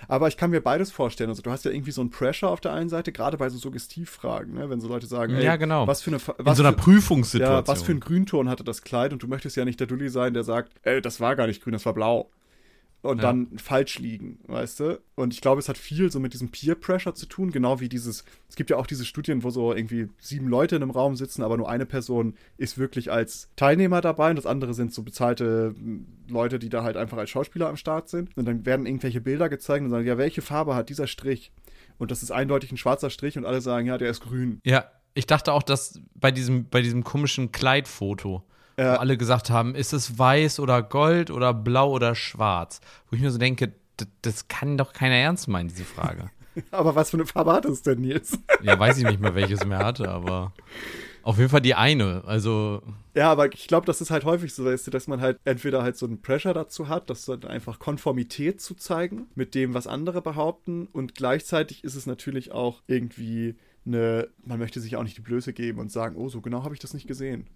[0.07, 1.31] Aber ich kann mir beides vorstellen.
[1.31, 3.59] Also du hast ja irgendwie so einen Pressure auf der einen Seite, gerade bei so
[3.59, 4.71] Suggestivfragen, ne?
[4.71, 5.89] wenn so Leute sagen, ey, Ja, genau.
[5.89, 7.57] was für eine, Fa- In was so einer für, Prüfungssituation.
[7.65, 10.09] ja, was für ein Grünton hatte das Kleid und du möchtest ja nicht der Dulli
[10.09, 12.31] sein, der sagt, ey, das war gar nicht grün, das war blau.
[13.03, 13.23] Und Ja.
[13.33, 15.01] dann falsch liegen, weißt du?
[15.17, 17.89] Und ich glaube, es hat viel so mit diesem Peer Pressure zu tun, genau wie
[17.89, 21.17] dieses, es gibt ja auch diese Studien, wo so irgendwie sieben Leute in einem Raum
[21.17, 25.03] sitzen, aber nur eine Person ist wirklich als Teilnehmer dabei und das andere sind so
[25.03, 25.75] bezahlte
[26.29, 28.37] Leute, die da halt einfach als Schauspieler am Start sind.
[28.37, 31.51] Und dann werden irgendwelche Bilder gezeigt und sagen, ja, welche Farbe hat dieser Strich?
[31.99, 34.61] Und das ist eindeutig ein schwarzer Strich und alle sagen, ja, der ist grün.
[34.65, 38.43] Ja, ich dachte auch, dass bei diesem, bei diesem komischen Kleidfoto,
[38.77, 38.97] wo Ja.
[38.97, 42.81] alle gesagt haben, ist es weiß oder gold oder blau oder schwarz?
[43.11, 43.73] Wo ich mir so denke,
[44.23, 46.31] das kann doch keiner ernst meinen, diese Frage.
[46.71, 48.39] Aber was für eine Farbe hat es denn, Nils?
[48.63, 50.53] ja, weiß ich nicht mehr, welches mehr hatte, aber
[51.23, 52.25] auf jeden Fall die eine.
[52.27, 52.83] Also,
[53.15, 56.05] Ja, aber ich glaube, das ist halt häufig so, dass man halt entweder halt so
[56.05, 60.89] einen Pressure dazu hat, das dann einfach Konformität zu zeigen mit dem, was andere behaupten.
[60.93, 65.53] Und gleichzeitig ist es natürlich auch irgendwie eine, man möchte sich auch nicht die Blöße
[65.53, 67.47] geben und sagen, oh, so genau habe ich das nicht gesehen.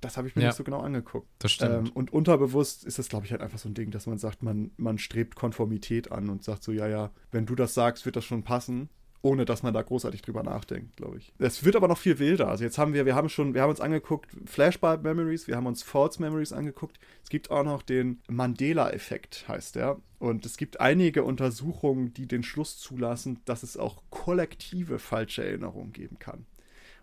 [0.00, 0.48] Das habe ich mir Ja.
[0.48, 1.28] nicht so genau angeguckt.
[1.40, 1.88] das stimmt.
[1.88, 4.42] Ähm, und unterbewusst ist das, glaube ich, halt einfach so ein Ding, dass man sagt,
[4.42, 8.16] man, man strebt Konformität an und sagt so, ja, ja, wenn du das sagst, wird
[8.16, 8.88] das schon passen.
[9.22, 11.32] Ohne dass man da großartig drüber nachdenkt, glaube ich.
[11.38, 12.48] Es wird aber noch viel wilder.
[12.48, 15.66] Also jetzt haben wir, wir haben schon, wir haben uns angeguckt, Flashbulb Memories, wir haben
[15.66, 16.98] uns False Memories angeguckt.
[17.22, 19.98] Es gibt auch noch den Mandela-Effekt, heißt der.
[20.18, 25.92] Und es gibt einige Untersuchungen, die den Schluss zulassen, dass es auch kollektive falsche Erinnerungen
[25.92, 26.46] geben kann.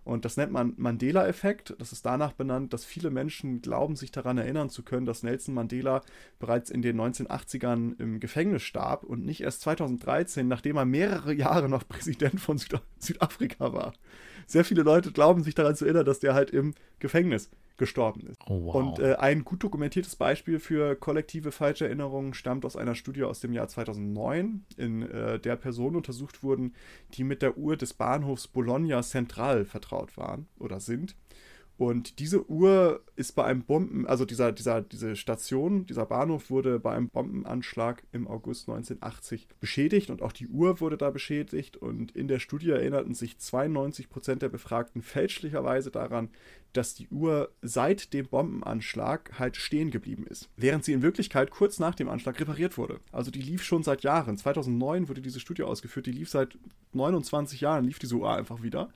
[0.07, 1.75] Und das nennt man Mandela-Effekt.
[1.79, 5.53] Das ist danach benannt, dass viele Menschen glauben, sich daran erinnern zu können, dass Nelson
[5.53, 6.01] Mandela
[6.39, 11.67] bereits in den 1980ern im Gefängnis starb und nicht erst 2013, nachdem er mehrere Jahre
[11.67, 13.91] noch Präsident von Süda Südafrika war.
[14.45, 18.41] Sehr viele Leute glauben, sich daran zu erinnern, dass der halt im Gefängnis gestorben ist.
[18.47, 18.75] Oh, wow.
[18.75, 23.39] Und äh, ein gut dokumentiertes Beispiel für kollektive falsche Erinnerungen stammt aus einer Studie aus
[23.39, 26.73] dem Jahr 2009, in äh, der Personen untersucht wurden,
[27.13, 31.15] die mit der Uhr des Bahnhofs Bologna Central vertraut waren oder sind.
[31.77, 36.79] Und diese Uhr ist bei einem Bomben, also dieser, dieser, diese Station, dieser Bahnhof wurde
[36.79, 41.77] bei einem Bombenanschlag im August 1980 beschädigt und auch die Uhr wurde da beschädigt.
[41.77, 46.29] Und in der Studie erinnerten sich 92 Prozent der Befragten fälschlicherweise daran,
[46.73, 50.49] dass die Uhr seit dem Bombenanschlag halt stehen geblieben ist.
[50.57, 52.99] Während sie in Wirklichkeit kurz nach dem Anschlag repariert wurde.
[53.11, 54.37] Also die lief schon seit Jahren.
[54.37, 56.57] 2009 wurde diese Studie ausgeführt, die lief seit
[56.93, 58.89] 29 Jahren, lief diese Uhr einfach wieder.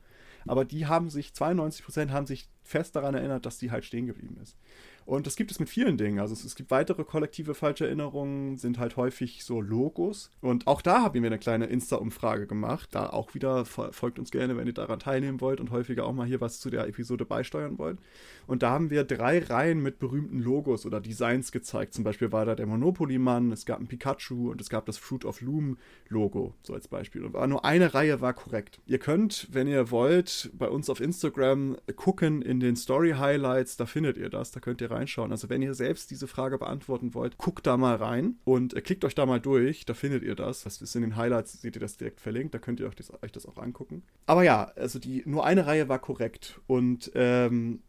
[0.48, 4.06] Aber die haben sich, 92 Prozent haben sich fest daran erinnert, dass die halt stehen
[4.06, 4.56] geblieben ist.
[5.04, 6.20] Und das gibt es mit vielen Dingen.
[6.20, 10.30] Also es, es gibt weitere kollektive falsche Erinnerungen, sind halt häufig so Logos.
[10.42, 12.90] Und auch da haben wir eine kleine Insta-Umfrage gemacht.
[12.92, 16.14] Da auch wieder fol- folgt uns gerne, wenn ihr daran teilnehmen wollt und häufiger auch
[16.14, 17.98] mal hier was zu der Episode beisteuern wollt.
[18.46, 21.96] Und da haben wir drei Reihen mit berühmten Logos oder Designs gezeigt.
[21.96, 25.26] Zum Beispiel war da der Monopoly-Mann, es gab ein Pikachu und es gab das Fruit
[25.26, 27.26] of Loom-Logo, so als Beispiel.
[27.26, 28.80] Und nur eine Reihe war korrekt.
[28.86, 34.18] Ihr könnt, wenn ihr wollt, bei uns auf Instagram gucken in den Story-Highlights, da findet
[34.18, 35.32] ihr das, da könnt ihr reinschauen.
[35.32, 39.06] Also wenn ihr selbst diese Frage beantworten wollt, guckt da mal rein und äh, klickt
[39.06, 40.64] euch da mal durch, da findet ihr das.
[40.64, 43.12] Das ist in den Highlights, seht ihr das direkt verlinkt, da könnt ihr euch das,
[43.24, 44.04] euch das auch angucken.
[44.26, 47.80] Aber ja, also die, nur eine Reihe war korrekt und ähm,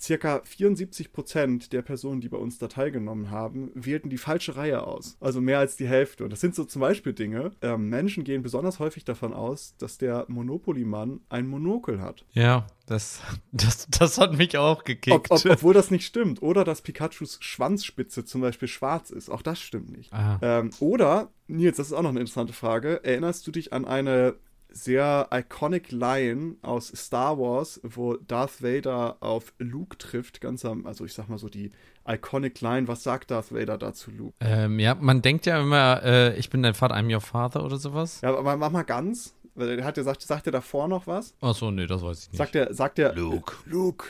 [0.00, 4.86] circa 74 Prozent der Personen, die bei uns da teilgenommen haben, wählten die falsche Reihe
[4.86, 5.16] aus.
[5.20, 6.24] Also mehr als die Hälfte.
[6.24, 9.98] Und das sind so zum Beispiel Dinge, äh, Menschen gehen besonders häufig davon aus, dass
[9.98, 12.24] der Monopoly-Mann ein Monokel hat.
[12.32, 13.20] Ja, das,
[13.52, 15.30] das, das hat mich auch gekickt.
[15.30, 16.42] Ob, ob, obwohl das nicht stimmt.
[16.42, 19.30] Oder dass Pikachus Schwanzspitze zum Beispiel schwarz ist.
[19.30, 20.10] Auch das stimmt nicht.
[20.42, 23.04] Ähm, oder, Nils, das ist auch noch eine interessante Frage.
[23.04, 24.34] Erinnerst du dich an eine
[24.72, 31.04] sehr iconic Line aus Star Wars, wo Darth Vader auf Luke trifft, ganz am, also
[31.04, 31.70] ich sag mal so die
[32.06, 34.34] iconic Line, was sagt Darth Vader dazu Luke?
[34.40, 37.76] Ähm, ja, man denkt ja immer, äh, ich bin dein Vater, I'm your father oder
[37.76, 38.20] sowas.
[38.22, 39.34] Ja, aber mach mal ganz.
[39.56, 41.34] Er hat ja gesagt, sagt er davor noch was?
[41.40, 42.38] Achso, nee, das weiß ich nicht.
[42.38, 43.54] Sagt er, sagt er, Luke.
[43.66, 44.06] Luke,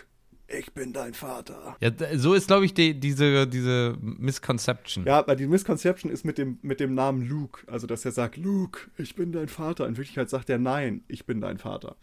[0.50, 1.76] ich bin dein Vater.
[1.80, 5.04] Ja, so ist, glaube ich, die, diese, diese Misconception.
[5.06, 7.62] Ja, weil die Misconception ist mit dem, mit dem Namen Luke.
[7.70, 9.86] Also, dass er sagt, Luke, ich bin dein Vater.
[9.86, 11.96] In Wirklichkeit sagt er, nein, ich bin dein Vater.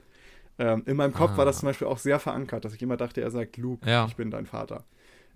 [0.59, 1.37] Ähm, in meinem Kopf ah.
[1.37, 4.05] war das zum Beispiel auch sehr verankert, dass ich immer dachte, er sagt, Luke, ja.
[4.07, 4.85] ich bin dein Vater.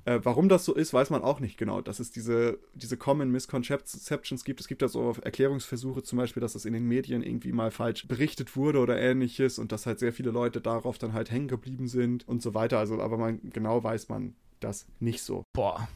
[0.06, 1.82] Äh, warum das so ist, weiß man auch nicht genau.
[1.82, 4.60] Dass es diese, diese Common Misconceptions gibt.
[4.60, 8.08] Es gibt da so Erklärungsversuche, zum Beispiel, dass das in den Medien irgendwie mal falsch
[8.08, 11.88] berichtet wurde oder ähnliches und dass halt sehr viele Leute darauf dann halt hängen geblieben
[11.88, 12.80] sind und so weiter.
[12.80, 15.44] Also, aber man genau weiß man das nicht so.
[15.54, 15.88] Boah.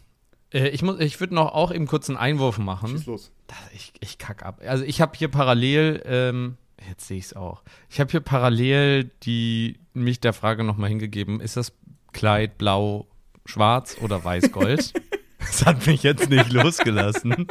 [0.51, 2.89] Äh, ich, ich würde noch auch eben kurz einen Einwurf machen.
[2.89, 3.31] Schieß los.
[3.73, 4.61] Ich, ich kack ab.
[4.65, 7.63] Also ich habe hier parallel, ähm, jetzt sehe ich es auch.
[7.89, 11.73] Ich habe hier parallel die mich der Frage nochmal hingegeben, ist das
[12.11, 13.07] Kleid blau
[13.45, 14.93] schwarz oder weiß-gold.
[15.39, 17.47] das hat mich jetzt nicht losgelassen.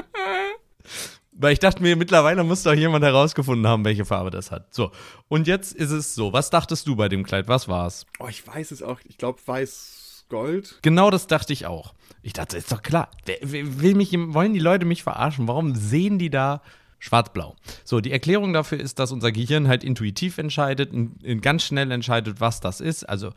[1.32, 4.72] Weil ich dachte mir, mittlerweile muss doch jemand herausgefunden haben, welche Farbe das hat.
[4.72, 4.92] So,
[5.28, 6.32] und jetzt ist es so.
[6.32, 7.48] Was dachtest du bei dem Kleid?
[7.48, 8.06] Was war's?
[8.20, 9.00] Oh, ich weiß es auch.
[9.04, 10.78] Ich glaube, weiß-gold.
[10.82, 11.94] Genau das dachte ich auch.
[12.22, 13.10] Ich dachte, ist doch klar.
[13.42, 15.48] Will mich, wollen die Leute mich verarschen?
[15.48, 16.62] Warum sehen die da
[17.04, 17.54] Schwarz-Blau.
[17.84, 20.90] So, die Erklärung dafür ist, dass unser Gehirn halt intuitiv entscheidet,
[21.42, 23.04] ganz schnell entscheidet, was das ist.
[23.04, 23.30] Also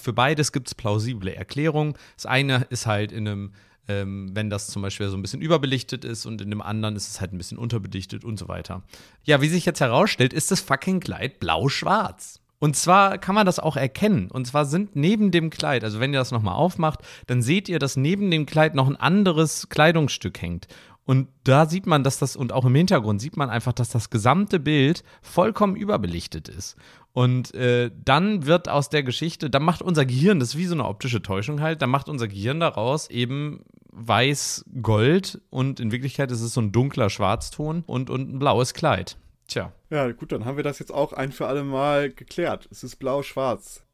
[0.00, 1.94] für beides gibt es plausible Erklärungen.
[2.14, 3.52] Das eine ist halt in einem,
[3.88, 7.08] ähm, wenn das zum Beispiel so ein bisschen überbelichtet ist und in dem anderen ist
[7.08, 8.84] es halt ein bisschen unterbelichtet und so weiter.
[9.24, 12.40] Ja, wie sich jetzt herausstellt, ist das fucking Kleid blau-schwarz.
[12.58, 14.30] Und zwar kann man das auch erkennen.
[14.30, 17.80] Und zwar sind neben dem Kleid, also wenn ihr das nochmal aufmacht, dann seht ihr,
[17.80, 20.68] dass neben dem Kleid noch ein anderes Kleidungsstück hängt.
[21.06, 24.10] Und da sieht man, dass das, und auch im Hintergrund sieht man einfach, dass das
[24.10, 26.76] gesamte Bild vollkommen überbelichtet ist.
[27.12, 30.74] Und äh, dann wird aus der Geschichte, dann macht unser Gehirn, das ist wie so
[30.74, 36.42] eine optische Täuschung halt, dann macht unser Gehirn daraus eben weiß-gold und in Wirklichkeit ist
[36.42, 39.16] es so ein dunkler Schwarzton und, und ein blaues Kleid.
[39.46, 39.72] Tja.
[39.88, 42.68] Ja, gut, dann haben wir das jetzt auch ein für alle Mal geklärt.
[42.70, 43.85] Es ist blau-schwarz.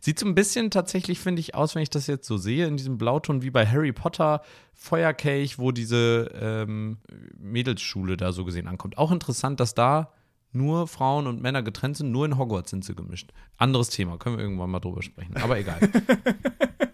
[0.00, 2.76] Sieht so ein bisschen tatsächlich, finde ich, aus, wenn ich das jetzt so sehe, in
[2.76, 4.42] diesem Blauton wie bei Harry Potter
[4.72, 6.98] Feuerkelch, wo diese ähm,
[7.38, 8.98] Mädelsschule da so gesehen ankommt.
[8.98, 10.12] Auch interessant, dass da
[10.52, 13.32] nur Frauen und Männer getrennt sind, nur in Hogwarts sind sie gemischt.
[13.56, 15.80] Anderes Thema, können wir irgendwann mal drüber sprechen, aber egal.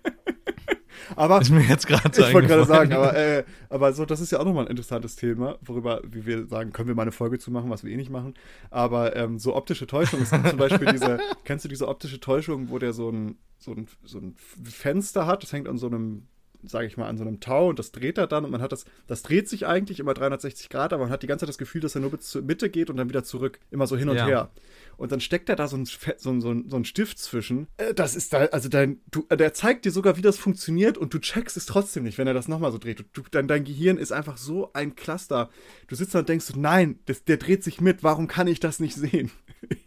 [1.16, 4.20] Aber ist mir jetzt gerade so Ich wollte gerade sagen, aber, äh, aber so, das
[4.20, 7.12] ist ja auch nochmal ein interessantes Thema, worüber, wie wir sagen, können wir mal eine
[7.12, 8.34] Folge zu machen, was wir eh nicht machen.
[8.70, 12.70] Aber ähm, so optische Täuschung, es gibt zum Beispiel diese, kennst du diese optische Täuschung,
[12.70, 16.28] wo der so ein, so ein, so ein Fenster hat, das hängt an so einem
[16.64, 18.72] sage ich mal, an so einem Tau und das dreht er dann und man hat
[18.72, 21.58] das, das dreht sich eigentlich immer 360 Grad, aber man hat die ganze Zeit das
[21.58, 24.08] Gefühl, dass er nur bis zur Mitte geht und dann wieder zurück, immer so hin
[24.08, 24.26] und ja.
[24.26, 24.50] her.
[24.96, 27.68] Und dann steckt er da so ein, so ein, so ein, so ein Stift zwischen.
[27.78, 31.14] Äh, das ist da, also dein, du, der zeigt dir sogar, wie das funktioniert und
[31.14, 33.04] du checkst es trotzdem nicht, wenn er das nochmal so dreht.
[33.12, 35.50] Du, dein, dein Gehirn ist einfach so ein Cluster.
[35.88, 38.80] Du sitzt da und denkst, nein, das, der dreht sich mit, warum kann ich das
[38.80, 39.30] nicht sehen?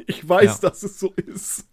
[0.06, 0.70] Ich weiß, ja.
[0.70, 1.66] dass es so ist.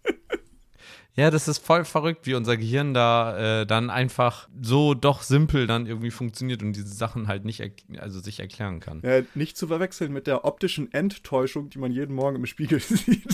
[1.15, 5.67] Ja, das ist voll verrückt, wie unser Gehirn da äh, dann einfach so doch simpel
[5.67, 7.61] dann irgendwie funktioniert und diese Sachen halt nicht
[7.97, 9.01] also sich erklären kann.
[9.03, 13.25] Ja, nicht zu verwechseln mit der optischen Enttäuschung, die man jeden Morgen im Spiegel sieht.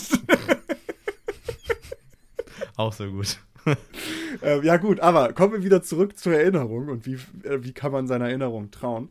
[2.76, 3.38] Auch so gut.
[4.42, 7.92] äh, ja, gut, aber kommen wir wieder zurück zur Erinnerung und wie, äh, wie kann
[7.92, 9.10] man seiner Erinnerung trauen.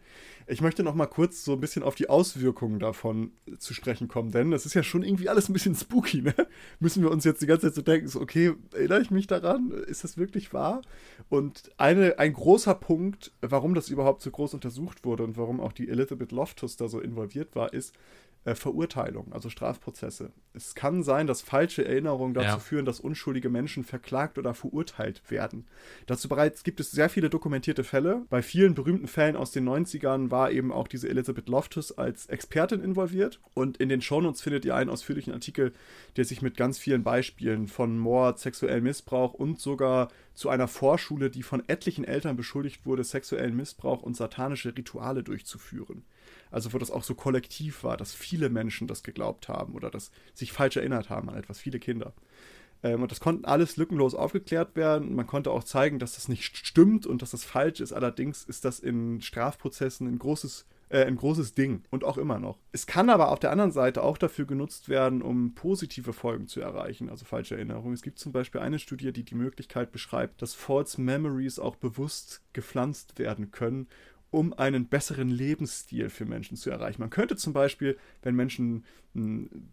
[0.48, 4.30] Ich möchte noch mal kurz so ein bisschen auf die Auswirkungen davon zu sprechen kommen,
[4.30, 6.34] denn das ist ja schon irgendwie alles ein bisschen spooky, ne?
[6.78, 9.72] Müssen wir uns jetzt die ganze Zeit so denken, so, okay, erinnere ich mich daran?
[9.72, 10.82] Ist das wirklich wahr?
[11.28, 15.72] Und eine, ein großer Punkt, warum das überhaupt so groß untersucht wurde und warum auch
[15.72, 17.92] die Elizabeth Loftus da so involviert war, ist,
[18.46, 20.30] äh, Verurteilung, also Strafprozesse.
[20.54, 22.58] Es kann sein, dass falsche Erinnerungen dazu ja.
[22.58, 25.66] führen, dass unschuldige Menschen verklagt oder verurteilt werden.
[26.06, 28.24] Dazu bereits gibt es sehr viele dokumentierte Fälle.
[28.30, 32.82] Bei vielen berühmten Fällen aus den 90ern war eben auch diese Elizabeth Loftus als Expertin
[32.82, 33.40] involviert.
[33.52, 35.72] Und in den Shownotes findet ihr einen ausführlichen Artikel,
[36.16, 41.30] der sich mit ganz vielen Beispielen von Mord, sexuellem Missbrauch und sogar zu einer Vorschule,
[41.30, 46.04] die von etlichen Eltern beschuldigt wurde, sexuellen Missbrauch und satanische Rituale durchzuführen.
[46.50, 50.10] Also wo das auch so kollektiv war, dass viele Menschen das geglaubt haben oder dass
[50.34, 52.12] sich falsch erinnert haben an etwas, viele Kinder.
[52.82, 55.14] Ähm, und das konnten alles lückenlos aufgeklärt werden.
[55.14, 57.92] Man konnte auch zeigen, dass das nicht stimmt und dass das falsch ist.
[57.92, 62.58] Allerdings ist das in Strafprozessen ein großes äh, ein großes Ding und auch immer noch.
[62.72, 66.60] Es kann aber auf der anderen Seite auch dafür genutzt werden, um positive Folgen zu
[66.60, 67.94] erreichen, also falsche Erinnerungen.
[67.94, 72.42] Es gibt zum Beispiel eine Studie, die die Möglichkeit beschreibt, dass False Memories auch bewusst
[72.52, 73.88] gepflanzt werden können,
[74.30, 77.00] um einen besseren Lebensstil für Menschen zu erreichen.
[77.00, 78.84] Man könnte zum Beispiel, wenn Menschen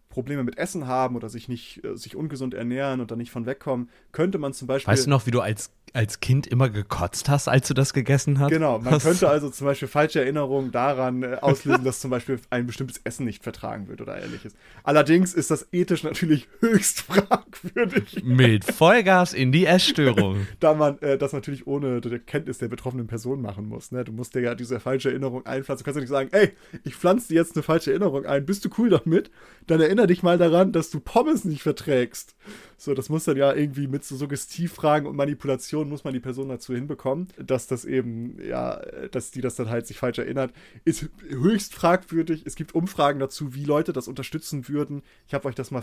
[0.08, 3.46] Probleme mit Essen haben oder sich nicht äh, sich ungesund ernähren und da nicht von
[3.46, 4.92] wegkommen, könnte man zum Beispiel.
[4.92, 8.40] Weißt du noch, wie du als als Kind immer gekotzt hast, als du das gegessen
[8.40, 8.50] hast?
[8.50, 12.66] Genau, man könnte also zum Beispiel falsche Erinnerungen daran äh, auslösen, dass zum Beispiel ein
[12.66, 14.54] bestimmtes Essen nicht vertragen wird oder ähnliches.
[14.82, 18.24] Allerdings ist das ethisch natürlich höchst fragwürdig.
[18.24, 20.48] Mit Vollgas in die Essstörung.
[20.60, 23.92] da man äh, das natürlich ohne die Kenntnis der betroffenen Person machen muss.
[23.92, 24.04] Ne?
[24.04, 25.84] Du musst dir ja diese falsche Erinnerung einpflanzen.
[25.84, 28.64] Du kannst ja nicht sagen, ey, ich pflanze dir jetzt eine falsche Erinnerung ein, bist
[28.64, 29.30] du cool damit?
[29.66, 32.34] Dann erinnere dich mal daran, dass du Pommes nicht verträgst.
[32.76, 36.50] So, das muss dann ja irgendwie mit so Suggestivfragen und Manipulation muss man die Person
[36.50, 40.52] dazu hinbekommen, dass das eben, ja, dass die das dann halt sich falsch erinnert.
[40.84, 42.42] Ist höchst fragwürdig.
[42.44, 45.02] Es gibt Umfragen dazu, wie Leute das unterstützen würden.
[45.26, 45.82] Ich habe euch das mal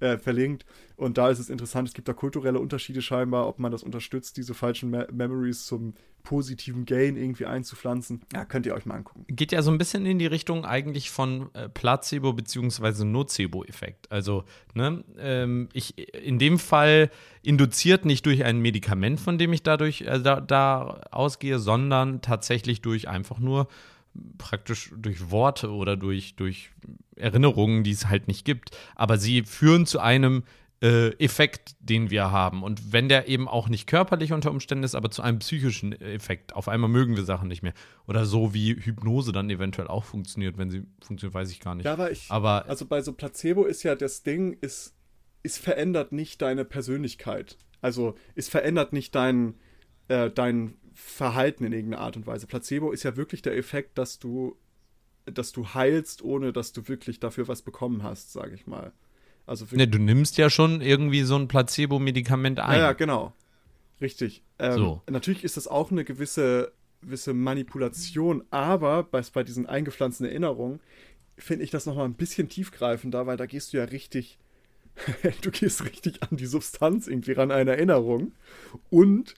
[0.00, 0.64] äh, verlinkt
[0.96, 1.88] und da ist es interessant.
[1.88, 5.92] Es gibt da kulturelle Unterschiede scheinbar, ob man das unterstützt, diese falschen Me Memories zum
[6.28, 8.20] positiven Gain irgendwie einzupflanzen.
[8.34, 9.24] Ja, könnt ihr euch mal angucken.
[9.28, 13.04] Geht ja so ein bisschen in die Richtung eigentlich von äh, Placebo- bzw.
[13.04, 14.12] Nocebo-Effekt.
[14.12, 17.10] Also, ne, ähm, ich in dem Fall
[17.40, 22.82] induziert nicht durch ein Medikament, von dem ich dadurch äh, da, da ausgehe, sondern tatsächlich
[22.82, 23.66] durch einfach nur
[24.36, 26.72] praktisch durch Worte oder durch, durch
[27.16, 28.76] Erinnerungen, die es halt nicht gibt.
[28.96, 30.42] Aber sie führen zu einem
[30.80, 32.62] äh, Effekt, den wir haben.
[32.62, 36.54] Und wenn der eben auch nicht körperlich unter Umständen ist, aber zu einem psychischen Effekt.
[36.54, 37.74] Auf einmal mögen wir Sachen nicht mehr.
[38.06, 40.56] Oder so wie Hypnose dann eventuell auch funktioniert.
[40.56, 41.86] Wenn sie funktioniert, weiß ich gar nicht.
[41.86, 42.26] Ja, aber ich.
[42.30, 44.94] Aber also bei so Placebo ist ja das Ding, ist,
[45.42, 47.58] es verändert nicht deine Persönlichkeit.
[47.80, 49.54] Also es verändert nicht dein,
[50.06, 52.46] äh, dein Verhalten in irgendeiner Art und Weise.
[52.46, 54.56] Placebo ist ja wirklich der Effekt, dass du,
[55.24, 58.92] dass du heilst, ohne dass du wirklich dafür was bekommen hast, sage ich mal.
[59.48, 62.78] Also ne, du nimmst ja schon irgendwie so ein Placebo-Medikament ein.
[62.78, 63.32] Ja, ja, genau.
[64.00, 64.42] Richtig.
[64.58, 65.02] Ähm, so.
[65.08, 70.80] Natürlich ist das auch eine gewisse, gewisse Manipulation, aber bei, bei diesen eingepflanzten Erinnerungen
[71.38, 74.38] finde ich das nochmal ein bisschen tiefgreifender, weil da gehst du ja richtig,
[75.40, 78.32] du gehst richtig an die Substanz irgendwie ran, eine Erinnerung.
[78.90, 79.34] Und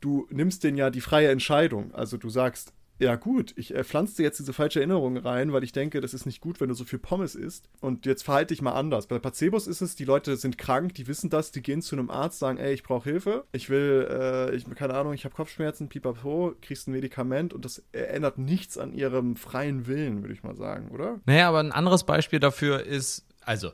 [0.00, 1.94] du nimmst denen ja die freie Entscheidung.
[1.94, 2.72] Also du sagst,
[3.02, 6.24] ja gut, ich äh, pflanze jetzt diese falsche Erinnerung rein, weil ich denke, das ist
[6.24, 7.68] nicht gut, wenn du so viel Pommes isst.
[7.80, 9.08] Und jetzt verhalte ich mal anders.
[9.08, 12.10] Bei Placebos ist es, die Leute sind krank, die wissen das, die gehen zu einem
[12.10, 15.88] Arzt, sagen, ey, ich brauche Hilfe, ich will, äh, ich, keine Ahnung, ich habe Kopfschmerzen,
[15.88, 20.54] pipapo, kriegst ein Medikament und das ändert nichts an ihrem freien Willen, würde ich mal
[20.54, 21.20] sagen, oder?
[21.26, 23.70] Naja, aber ein anderes Beispiel dafür ist, also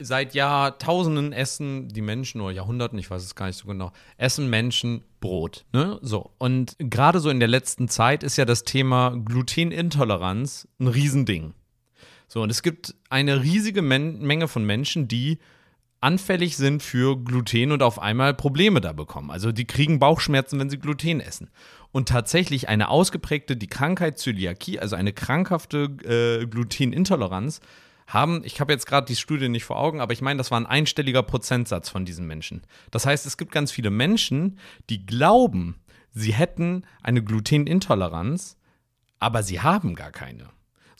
[0.00, 4.48] seit Jahrtausenden essen die Menschen oder Jahrhunderten, ich weiß es gar nicht so genau, essen
[4.48, 5.64] Menschen Brot.
[5.72, 5.98] Ne?
[6.02, 6.32] So.
[6.38, 11.54] Und gerade so in der letzten Zeit ist ja das Thema Glutenintoleranz ein Riesending.
[12.28, 15.38] So, und es gibt eine riesige Men Menge von Menschen, die
[16.00, 19.30] anfällig sind für Gluten und auf einmal Probleme da bekommen.
[19.30, 21.50] Also die kriegen Bauchschmerzen, wenn sie Gluten essen.
[21.92, 27.60] Und tatsächlich eine ausgeprägte, die Krankheit Zöliakie, also eine krankhafte äh, Glutenintoleranz,
[28.06, 30.58] haben, ich habe jetzt gerade die Studie nicht vor Augen, aber ich meine, das war
[30.58, 32.62] ein einstelliger Prozentsatz von diesen Menschen.
[32.90, 34.58] Das heißt, es gibt ganz viele Menschen,
[34.90, 35.76] die glauben,
[36.12, 38.56] sie hätten eine Glutenintoleranz,
[39.18, 40.50] aber sie haben gar keine.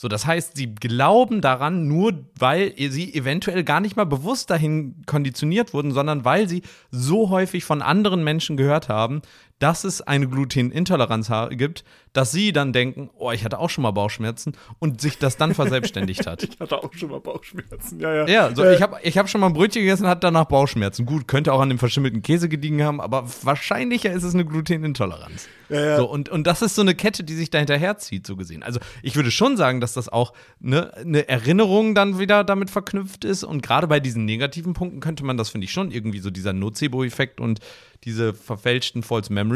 [0.02, 5.02] So, das heißt, sie glauben daran nur, weil sie eventuell gar nicht mal bewusst dahin
[5.06, 9.22] konditioniert wurden, sondern weil sie so häufig von anderen Menschen gehört haben,
[9.62, 13.92] dass es eine Glutenintoleranz gibt, dass sie dann denken, oh, ich hatte auch schon mal
[13.92, 16.42] Bauchschmerzen und sich das dann verselbstständigt hat.
[16.52, 18.26] ich hatte auch schon mal Bauchschmerzen, ja, ja.
[18.26, 20.46] Ja, so, äh, ich habe ich hab schon mal ein Brötchen gegessen und hatte danach
[20.46, 21.06] Bauchschmerzen.
[21.06, 25.48] Gut, könnte auch an dem verschimmelten Käse gediegen haben, aber wahrscheinlicher ist es eine Glutenintoleranz.
[25.68, 25.96] Ja, ja.
[25.96, 28.62] So, und, und das ist so eine Kette, die sich da hinterherzieht, so gesehen.
[28.62, 33.24] Also ich würde schon sagen, dass das auch ne, eine Erinnerung dann wieder damit verknüpft
[33.24, 36.30] ist und gerade bei diesen negativen Punkten könnte man das, finde ich, schon irgendwie so
[36.30, 37.60] dieser Nocebo-Effekt und
[38.04, 39.51] diese verfälschten False Memories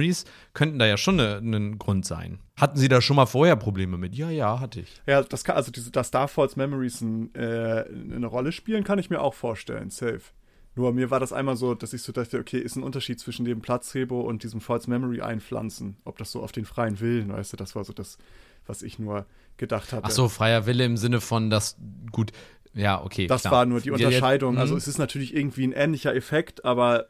[0.54, 2.38] könnten da ja schon ein Grund sein.
[2.56, 4.14] Hatten Sie da schon mal vorher Probleme mit?
[4.14, 5.02] Ja, ja, hatte ich.
[5.06, 7.84] Ja, das kann, also diese, dass da False Memories ein, äh,
[8.14, 10.22] eine Rolle spielen, kann ich mir auch vorstellen, safe.
[10.74, 13.46] Nur mir war das einmal so, dass ich so dachte, okay, ist ein Unterschied zwischen
[13.46, 15.96] dem Placebo und diesem False Memory einpflanzen.
[16.04, 18.18] Ob das so auf den freien Willen, weißt du, das war so das,
[18.66, 19.24] was ich nur
[19.56, 20.04] gedacht hatte.
[20.04, 21.78] Ach so, freier Wille im Sinne von, dass,
[22.12, 22.32] gut,
[22.74, 23.26] ja, okay.
[23.26, 23.52] Das klar.
[23.52, 24.58] war nur die Unterscheidung.
[24.58, 24.78] Also mhm.
[24.78, 27.08] es ist natürlich irgendwie ein ähnlicher Effekt, aber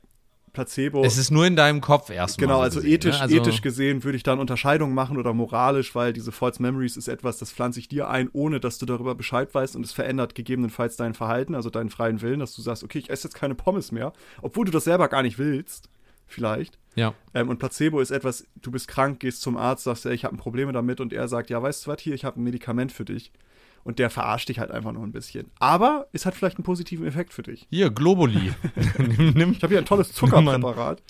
[0.56, 1.04] Placebo.
[1.04, 2.46] Es ist nur in deinem Kopf erstmal.
[2.46, 3.20] Genau, so also gesehen, ethisch, ne?
[3.20, 6.96] also, ethisch gesehen würde ich da eine Unterscheidung machen oder moralisch, weil diese False Memories
[6.96, 9.92] ist etwas, das pflanze ich dir ein, ohne dass du darüber Bescheid weißt und es
[9.92, 13.34] verändert gegebenenfalls dein Verhalten, also deinen freien Willen, dass du sagst, okay, ich esse jetzt
[13.34, 15.90] keine Pommes mehr, obwohl du das selber gar nicht willst,
[16.26, 16.78] vielleicht.
[16.94, 17.12] Ja.
[17.34, 20.38] Ähm, und Placebo ist etwas, du bist krank, gehst zum Arzt, sagst, ey, ich habe
[20.38, 23.04] Probleme damit und er sagt, ja, weißt du was, hier, ich habe ein Medikament für
[23.04, 23.30] dich.
[23.86, 25.48] Und der verarscht dich halt einfach nur ein bisschen.
[25.60, 27.68] Aber es hat vielleicht einen positiven Effekt für dich.
[27.70, 28.52] Hier, Globuli.
[28.98, 31.00] Nimm, Ich habe hier ein tolles Zuckerpräparat.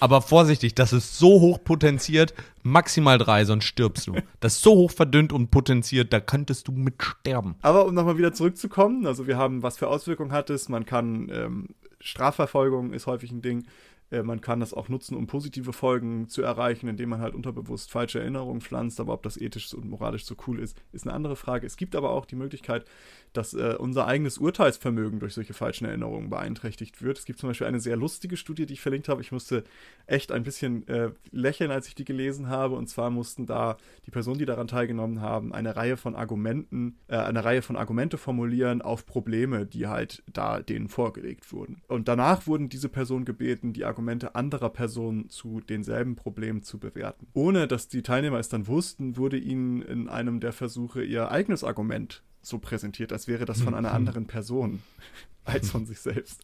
[0.00, 4.16] aber vorsichtig, das ist so hoch potenziert, maximal drei, sonst stirbst du.
[4.40, 7.54] Das ist so hoch verdünnt und potenziert, da könntest du mit sterben.
[7.62, 11.30] Aber um nochmal wieder zurückzukommen, also wir haben, was für Auswirkungen hat es, man kann,
[11.32, 11.68] ähm,
[12.00, 13.66] Strafverfolgung ist häufig ein Ding,
[14.10, 18.20] man kann das auch nutzen, um positive Folgen zu erreichen, indem man halt unterbewusst falsche
[18.20, 21.66] Erinnerungen pflanzt, aber ob das ethisch und moralisch so cool ist, ist eine andere Frage.
[21.66, 22.84] Es gibt aber auch die Möglichkeit,
[23.32, 27.18] dass äh, unser eigenes Urteilsvermögen durch solche falschen Erinnerungen beeinträchtigt wird.
[27.18, 29.20] Es gibt zum Beispiel eine sehr lustige Studie, die ich verlinkt habe.
[29.20, 29.64] Ich musste
[30.06, 32.76] echt ein bisschen äh, lächeln, als ich die gelesen habe.
[32.76, 37.16] Und zwar mussten da die Personen, die daran teilgenommen haben, eine Reihe von Argumenten, äh,
[37.16, 41.82] eine Reihe von Argumente formulieren auf Probleme, die halt da denen vorgelegt wurden.
[41.88, 47.26] Und danach wurden diese Personen gebeten, die Argumente anderer Personen zu denselben Problemen zu bewerten.
[47.32, 51.64] Ohne dass die Teilnehmer es dann wussten, wurde ihnen in einem der Versuche ihr eigenes
[51.64, 54.82] Argument so präsentiert, als wäre das von einer anderen Person
[55.44, 56.42] als von sich selbst.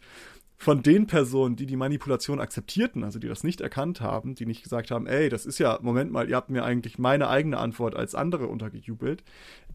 [0.59, 4.63] Von den Personen, die die Manipulation akzeptierten, also die das nicht erkannt haben, die nicht
[4.63, 7.97] gesagt haben, ey, das ist ja, Moment mal, ihr habt mir eigentlich meine eigene Antwort
[7.97, 9.25] als andere untergejubelt,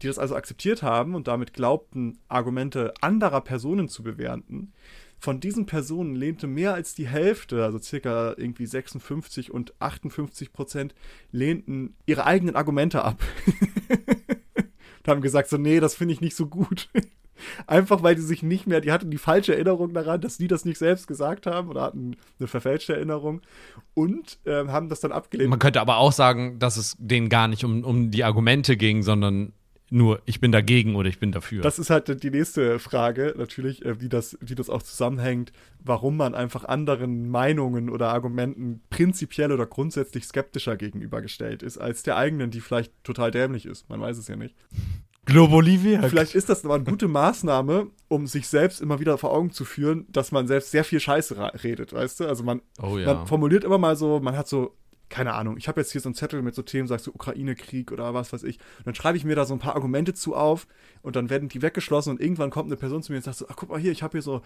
[0.00, 4.72] die das also akzeptiert haben und damit glaubten, Argumente anderer Personen zu bewerten,
[5.20, 10.94] von diesen Personen lehnte mehr als die Hälfte, also circa irgendwie 56 und 58 Prozent,
[11.32, 13.20] lehnten ihre eigenen Argumente ab.
[15.08, 16.88] haben gesagt, so, nee, das finde ich nicht so gut.
[17.66, 20.64] Einfach weil die sich nicht mehr, die hatten die falsche Erinnerung daran, dass die das
[20.64, 23.42] nicht selbst gesagt haben oder hatten eine verfälschte Erinnerung
[23.94, 25.50] und ähm, haben das dann abgelehnt.
[25.50, 29.02] Man könnte aber auch sagen, dass es denen gar nicht um, um die Argumente ging,
[29.02, 29.52] sondern
[29.90, 31.62] nur, ich bin dagegen oder ich bin dafür.
[31.62, 36.16] Das ist halt die nächste Frage, natürlich, äh, wie das, wie das auch zusammenhängt, warum
[36.16, 42.50] man einfach anderen Meinungen oder Argumenten prinzipiell oder grundsätzlich skeptischer gegenübergestellt ist, als der eigenen,
[42.50, 43.88] die vielleicht total dämlich ist.
[43.88, 44.54] Man weiß es ja nicht.
[45.28, 46.06] Globuli wirkt.
[46.06, 49.66] Vielleicht ist das aber eine gute Maßnahme, um sich selbst immer wieder vor Augen zu
[49.66, 52.26] führen, dass man selbst sehr viel Scheiße redet, weißt du?
[52.26, 53.14] Also man, Oh ja.
[53.14, 54.74] man formuliert immer mal so, man hat so,
[55.08, 57.92] keine Ahnung, ich habe jetzt hier so einen Zettel mit so Themen, sagst du Ukraine-Krieg
[57.92, 58.58] oder was weiß ich.
[58.78, 60.66] Und dann schreibe ich mir da so ein paar Argumente zu auf
[61.02, 63.46] und dann werden die weggeschlossen und irgendwann kommt eine Person zu mir und sagt so,
[63.48, 64.42] ach guck mal hier, ich habe hier so,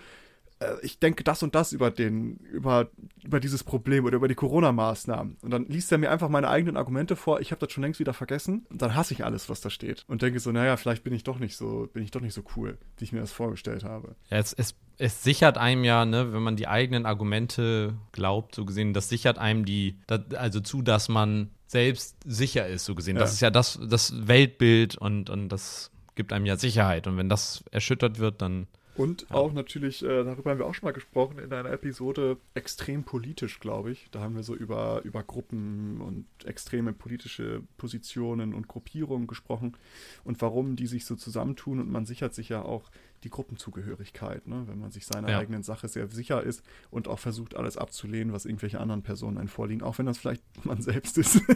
[0.83, 2.89] ich denke das und das über den, über,
[3.23, 5.37] über dieses Problem oder über die Corona-Maßnahmen.
[5.43, 8.01] Und dann liest er mir einfach meine eigenen Argumente vor, ich habe das schon längst
[8.01, 10.05] wieder vergessen und dann hasse ich alles, was da steht.
[10.09, 12.43] Und denke so, naja, vielleicht bin ich doch nicht so, bin ich doch nicht so
[12.57, 14.15] cool, wie ich mir das vorgestellt habe.
[14.31, 18.65] Ja, es, es, es sichert einem ja, ne, wenn man die eigenen Argumente glaubt, so
[18.65, 23.17] gesehen, das sichert einem die, das, also zu, dass man selbst sicher ist, so gesehen.
[23.17, 23.35] Das Ja.
[23.35, 27.07] ist ja das, das Weltbild und, und das gibt einem ja Sicherheit.
[27.07, 28.67] Und wenn das erschüttert wird, dann.
[28.95, 29.37] Und Ja.
[29.37, 33.59] auch natürlich, äh, darüber haben wir auch schon mal gesprochen in einer Episode, extrem politisch,
[33.59, 34.09] glaube ich.
[34.11, 39.77] Da haben wir so über, über Gruppen und extreme politische Positionen und Gruppierungen gesprochen
[40.25, 41.81] und warum die sich so zusammentun.
[41.81, 42.91] Und man sichert sich ja auch
[43.25, 44.65] die Gruppenzugehörigkeit, ne?
[44.67, 45.39] wenn man sich seiner Ja.
[45.39, 49.49] eigenen Sache sehr sicher ist und auch versucht, alles abzulehnen, was irgendwelche anderen Personen einen
[49.49, 51.41] vorliegen, auch wenn das vielleicht man selbst ist.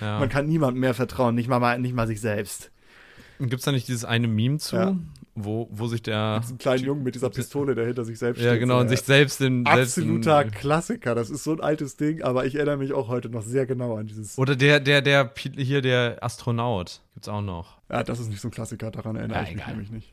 [0.00, 0.18] Ja.
[0.18, 2.70] man kann niemandem mehr vertrauen, nicht mal, nicht mal sich selbst.
[3.38, 4.96] Gibt es da nicht dieses eine Meme zu, Ja.
[5.36, 6.40] Wo, wo sich der.
[6.40, 8.60] Diesen kleinen Jungen mit dieser Pistole, der hinter sich selbst Ja, steht.
[8.60, 9.64] genau, so, und sich selbst in.
[9.64, 11.14] Selbst Absoluter in, Klassiker.
[11.14, 13.96] Das ist so ein altes Ding, aber ich erinnere mich auch heute noch sehr genau
[13.96, 14.36] an dieses.
[14.38, 17.02] Oder der, der, der, hier der Astronaut.
[17.14, 17.76] Gibt's auch noch.
[17.90, 20.12] Ja, das ist nicht so ein Klassiker, daran erinnere Ja, ich mich nämlich nicht.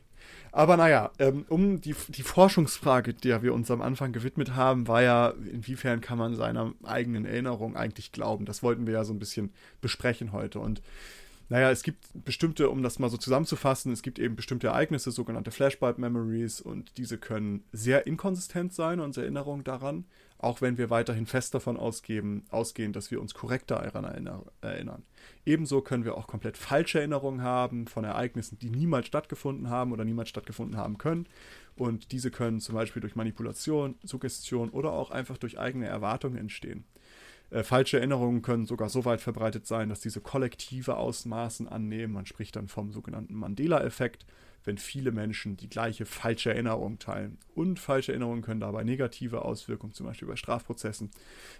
[0.52, 5.02] Aber naja, ähm, um die, die Forschungsfrage, der wir uns am Anfang gewidmet haben, war
[5.02, 8.44] ja, inwiefern kann man seiner eigenen Erinnerung eigentlich glauben?
[8.44, 10.60] Das wollten wir ja so ein bisschen besprechen heute.
[10.60, 10.80] Und
[11.48, 15.50] naja, es gibt bestimmte, um das mal so zusammenzufassen, es gibt eben bestimmte Ereignisse, sogenannte
[15.50, 20.04] Flashbulb-Memories, und diese können sehr inkonsistent sein, unsere Erinnerung daran,
[20.38, 25.02] auch wenn wir weiterhin fest davon ausgeben, ausgehen, dass wir uns korrekter daran erinner erinnern.
[25.46, 30.04] Ebenso können wir auch komplett falsche Erinnerungen haben von Ereignissen, die niemals stattgefunden haben oder
[30.04, 31.26] niemals stattgefunden haben können.
[31.76, 36.84] Und diese können zum Beispiel durch Manipulation, Suggestion oder auch einfach durch eigene Erwartungen entstehen.
[37.50, 42.12] Äh, falsche Erinnerungen können sogar so weit verbreitet sein, dass diese kollektive Ausmaßen annehmen.
[42.12, 44.26] Man spricht dann vom sogenannten Mandela-Effekt,
[44.64, 47.38] wenn viele Menschen die gleiche falsche Erinnerung teilen.
[47.54, 51.10] Und falsche Erinnerungen können dabei negative Auswirkungen, zum Beispiel bei Strafprozessen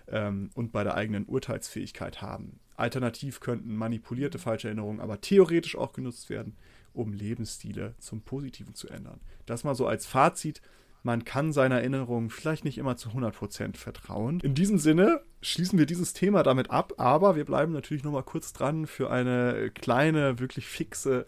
[0.09, 2.61] ähm, und bei der eigenen Urteilsfähigkeit haben.
[2.76, 6.57] Alternativ könnten manipulierte falsche Erinnerungen aber theoretisch auch genutzt werden,
[6.93, 9.20] um Lebensstile zum Positiven zu ändern.
[9.47, 10.61] Das mal so als Fazit.
[11.03, 14.41] man kann seiner Erinnerung vielleicht nicht immer zu 100% vertrauen.
[14.41, 18.22] In diesem Sinne schließen wir dieses Thema damit ab, aber wir bleiben natürlich noch mal
[18.22, 21.26] kurz dran für eine kleine, wirklich fixe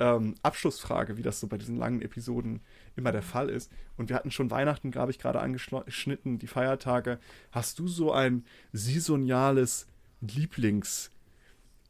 [0.00, 2.60] ähm, Abschlussfrage, wie das so bei diesen langen Episoden
[2.96, 3.70] immer der Fall ist.
[3.96, 7.18] Und wir hatten schon Weihnachten, glaube ich, gerade angeschnitten, die Feiertage.
[7.52, 9.86] Hast du so ein saisonales
[10.22, 11.10] Lieblings-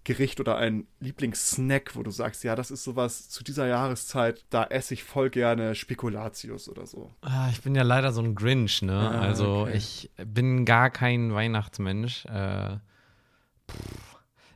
[0.04, 4.64] Gericht oder ein Lieblingssnack, wo du sagst, ja, das ist sowas zu dieser Jahreszeit, da
[4.64, 7.10] esse ich voll gerne Spekulatius oder so.
[7.20, 8.92] Ah, ich bin ja leider so ein Grinch, ne?
[8.98, 9.76] Ah, also okay.
[9.76, 12.24] ich bin gar kein Weihnachtsmensch.
[12.26, 12.78] Äh.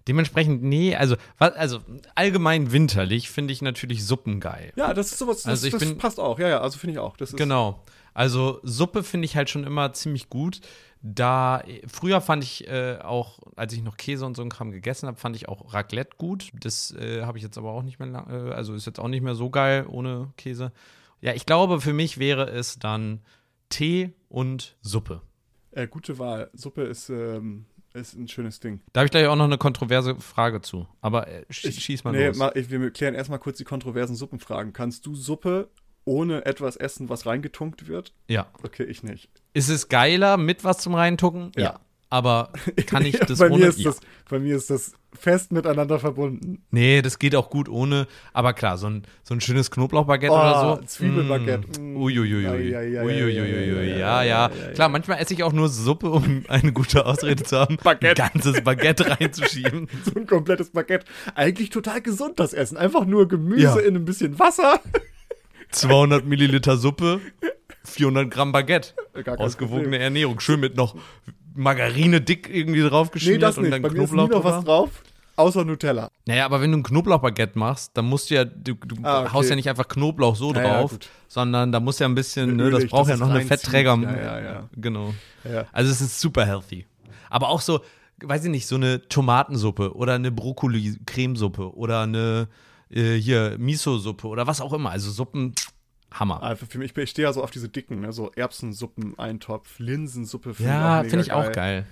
[0.09, 1.78] Dementsprechend, nee, also, was, also
[2.16, 4.72] allgemein winterlich finde ich natürlich Suppen geil.
[4.74, 6.40] Ja, das ist sowas, das, Also ich das bin- passt auch.
[6.40, 7.16] Ja, ja, also finde ich auch.
[7.16, 7.84] Das ist, Genau.
[8.12, 10.61] Also Suppe finde ich halt schon immer ziemlich gut.
[11.03, 15.09] Da früher fand ich äh, auch, als ich noch Käse und so einen Kram gegessen
[15.09, 16.50] habe, fand ich auch Raclette gut.
[16.55, 19.09] Das äh, habe ich jetzt aber auch nicht mehr, lang, äh, also ist jetzt auch
[19.09, 20.72] nicht mehr so geil ohne Käse.
[21.20, 23.20] Ja, ich glaube, für mich wäre es dann
[23.68, 25.22] Tee und Suppe.
[25.72, 26.50] Äh, gute Wahl.
[26.53, 28.80] Suppe ist, ähm, ist ein schönes Ding.
[28.92, 30.86] Da habe ich gleich auch noch eine kontroverse Frage zu.
[31.00, 32.36] Aber äh, sch Ich- schieß mal nee, los.
[32.36, 34.72] Mal, ich, wir klären erstmal kurz die kontroversen Suppenfragen.
[34.72, 35.68] Kannst du Suppe
[36.05, 38.12] ohne etwas essen, was reingetunkt wird?
[38.28, 38.46] ja.
[38.62, 39.28] Okay, ich nicht.
[39.55, 41.53] Ist es geiler mit was zum Reintucken?
[41.57, 41.80] Ja.
[42.11, 42.53] Aber
[42.86, 43.57] kann ich das bei, ohne?
[43.59, 43.90] mir ist ja.
[43.90, 46.62] das, bei mir ist das fest miteinander verbunden.
[46.70, 48.07] Nee, das geht auch gut ohne.
[48.34, 50.84] Aber klar, so ein, so ein schönes Knoblauchbaguette Oh, oder so.
[50.86, 51.80] Zwiebelbaguette.
[51.80, 51.96] Mm.
[52.03, 54.50] Ei, Ja, ja.
[54.74, 58.22] Klar, manchmal esse ich auch nur Suppe, um eine gute Ausrede zu haben, Baguette.
[58.24, 59.88] ein ganzes Baguette reinzuschieben.
[60.05, 61.07] So ein komplettes Baguette.
[61.34, 62.76] Eigentlich total gesund, das Essen.
[62.76, 63.78] Einfach nur Gemüse Ja.
[63.78, 64.80] in ein bisschen Wasser.
[65.72, 67.20] 200 Milliliter Suppe,
[67.84, 68.92] 400 Gramm Baguette.
[69.38, 70.00] Ausgewogene Problem.
[70.00, 70.40] Ernährung.
[70.40, 70.94] Schön mit noch
[71.54, 73.72] Margarine dick irgendwie draufgeschmiert Nee, das und nicht.
[73.74, 74.90] dann Bei mir ist nie Knoblauch noch was drauf,
[75.36, 76.08] außer Nutella.
[76.26, 79.32] Naja, aber wenn du ein Knoblauchbaguette machst, dann musst du ja, du, du Ah, okay.
[79.32, 81.08] haust ja nicht einfach Knoblauch so Ja, ja, drauf, gut.
[81.28, 83.42] sondern da muss ja ein bisschen, ne, das braucht ja noch eine.
[83.42, 83.96] Fettträger.
[84.02, 84.68] Ja, ja, ja.
[84.76, 85.12] Genau.
[85.44, 85.66] Ja.
[85.72, 86.86] Also es ist super healthy.
[87.28, 87.80] Aber auch so,
[88.22, 92.48] weiß ich nicht, so eine Tomatensuppe oder eine Brokkoli-Cremesuppe oder eine
[92.93, 94.90] äh, hier Miso-Suppe oder was auch immer.
[94.90, 95.55] Also Suppen,
[96.12, 96.43] Hammer.
[96.43, 98.12] Einfach für mich, ich stehe ja so auf diese dicken, ne?
[98.12, 100.55] so Erbsensuppen, Eintopf, Linsensuppe.
[100.55, 101.86] find ja, finde ich auch geil.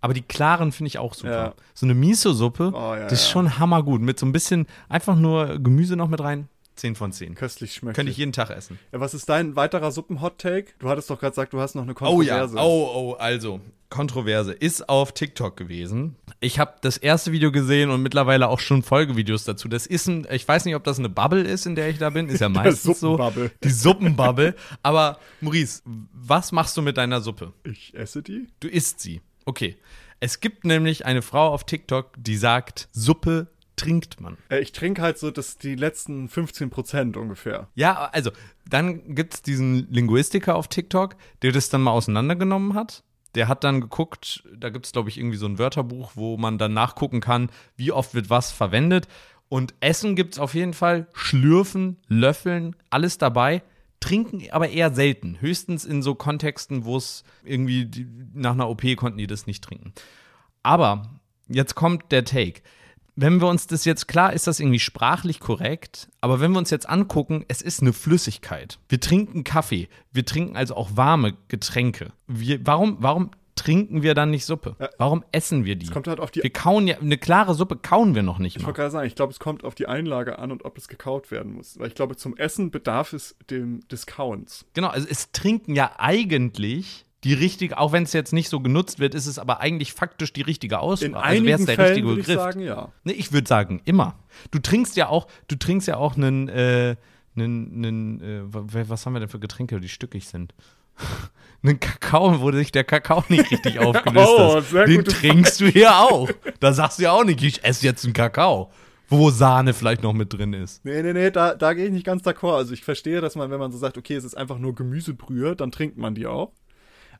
[0.00, 1.30] Aber die klaren finde ich auch super.
[1.30, 1.54] Ja.
[1.74, 4.00] So eine Miso-Suppe, Oh, ja, das ist schon hammergut.
[4.00, 6.48] Mit so ein bisschen einfach nur Gemüse noch mit rein.
[6.76, 7.34] 10 von 10.
[7.34, 7.96] Köstlich schmeckt.
[7.96, 8.78] Könnte ich jeden Tag essen.
[8.92, 10.72] ja, was ist dein weiterer Suppen-Hot-Take?
[10.78, 12.56] Du hattest doch gerade gesagt, du hast noch eine Oh ja, Kontroverse.
[12.58, 16.16] oh, oh, also, Kontroverse ist auf TikTok gewesen.
[16.40, 19.68] Ich habe das erste Video gesehen und mittlerweile auch schon Folgevideos dazu.
[19.68, 22.10] Das ist ein, ich weiß nicht, ob das eine Bubble ist, in der ich da
[22.10, 22.28] bin.
[22.28, 23.16] Ist ja meistens so.
[23.62, 24.54] Die Suppenbubble.
[24.82, 27.52] Aber Maurice, was machst du mit deiner Suppe?
[27.64, 28.48] Ich esse die?
[28.60, 29.20] Du isst sie.
[29.44, 29.76] Okay.
[30.18, 34.38] Es gibt nämlich eine Frau auf TikTok, die sagt, Suppe trinkt man.
[34.50, 37.68] Äh, ich trinke halt so das, die letzten 15 Prozent ungefähr.
[37.74, 38.30] Ja, also,
[38.68, 43.04] dann gibt es diesen Linguistiker auf TikTok, der das dann mal auseinandergenommen hat.
[43.34, 46.56] Der hat dann geguckt, da gibt es, glaube ich, irgendwie so ein Wörterbuch, wo man
[46.56, 49.08] dann nachgucken kann, wie oft wird was verwendet.
[49.48, 53.62] Und Essen gibt es auf jeden Fall, Schlürfen, Löffeln, alles dabei.
[54.00, 55.40] Trinken aber eher selten.
[55.40, 59.62] Höchstens in so Kontexten, wo es irgendwie die, nach einer OP konnten die das nicht
[59.64, 59.92] trinken.
[60.62, 62.62] Aber jetzt kommt der Take.
[63.16, 66.70] Wenn wir uns das jetzt, klar ist das irgendwie sprachlich korrekt, aber wenn wir uns
[66.70, 68.78] jetzt angucken, es ist eine Flüssigkeit.
[68.88, 72.12] Wir trinken Kaffee, wir trinken also auch warme Getränke.
[72.26, 74.76] Wir, warum, warum trinken wir dann nicht Suppe?
[74.98, 75.86] Warum essen wir die?
[75.86, 78.62] kommt halt auf die- wir kauen ja, eine klare Suppe kauen wir noch nicht Ich
[78.62, 78.66] mal.
[78.66, 81.30] wollte gerade sagen, ich glaube, es kommt auf die Einlage an und ob es gekaut
[81.30, 81.78] werden muss.
[81.78, 84.66] Weil ich glaube, zum Essen bedarf es dem, des Kauens.
[84.74, 88.98] Genau, also es trinken ja eigentlich die richtige, auch wenn es jetzt nicht so genutzt
[89.00, 91.10] wird, ist es aber eigentlich faktisch die richtige Aussprache.
[91.10, 92.42] In also wäre es der Fällen richtige würde ich Begriff.
[92.42, 92.88] sagen, ja.
[93.04, 94.14] Nee, ich würde sagen, immer.
[94.52, 96.96] Du trinkst ja auch, du trinkst ja auch einen, äh,
[97.36, 100.54] einen, einen äh, wa- was haben wir denn für Getränke, die stückig sind?
[101.62, 104.64] einen Kakao, wo sich der Kakao nicht richtig aufgelöst Oh, hat.
[104.70, 106.30] sehr Den trinkst du hier auch.
[106.60, 108.70] Da sagst du ja auch nicht, ich esse jetzt einen Kakao,
[109.08, 110.84] wo Sahne vielleicht noch mit drin ist.
[110.84, 112.56] Nee, nee, nee, da, da gehe ich nicht ganz d'accord.
[112.56, 115.56] Also ich verstehe, dass man, wenn man so sagt, okay, es ist einfach nur Gemüsebrühe,
[115.56, 116.52] dann trinkt man die auch.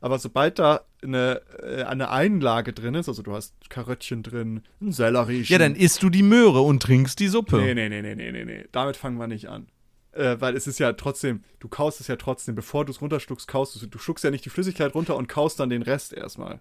[0.01, 4.91] Aber sobald da eine, äh, eine Einlage drin ist, also du hast Karöttchen drin, ein
[4.91, 5.41] Sellerie.
[5.41, 7.57] Ja, dann isst du die Möhre und trinkst die Suppe.
[7.57, 8.65] Nee, nee, nee, nee, nee, nee, nee.
[8.71, 9.67] Damit fangen wir nicht an.
[10.11, 13.47] Äh, weil es ist ja trotzdem, du kaust es ja trotzdem, bevor du es runterschluckst,
[13.47, 13.89] kaust du es.
[13.89, 16.59] Du schluckst ja nicht die Flüssigkeit runter und kaust dann den Rest erstmal.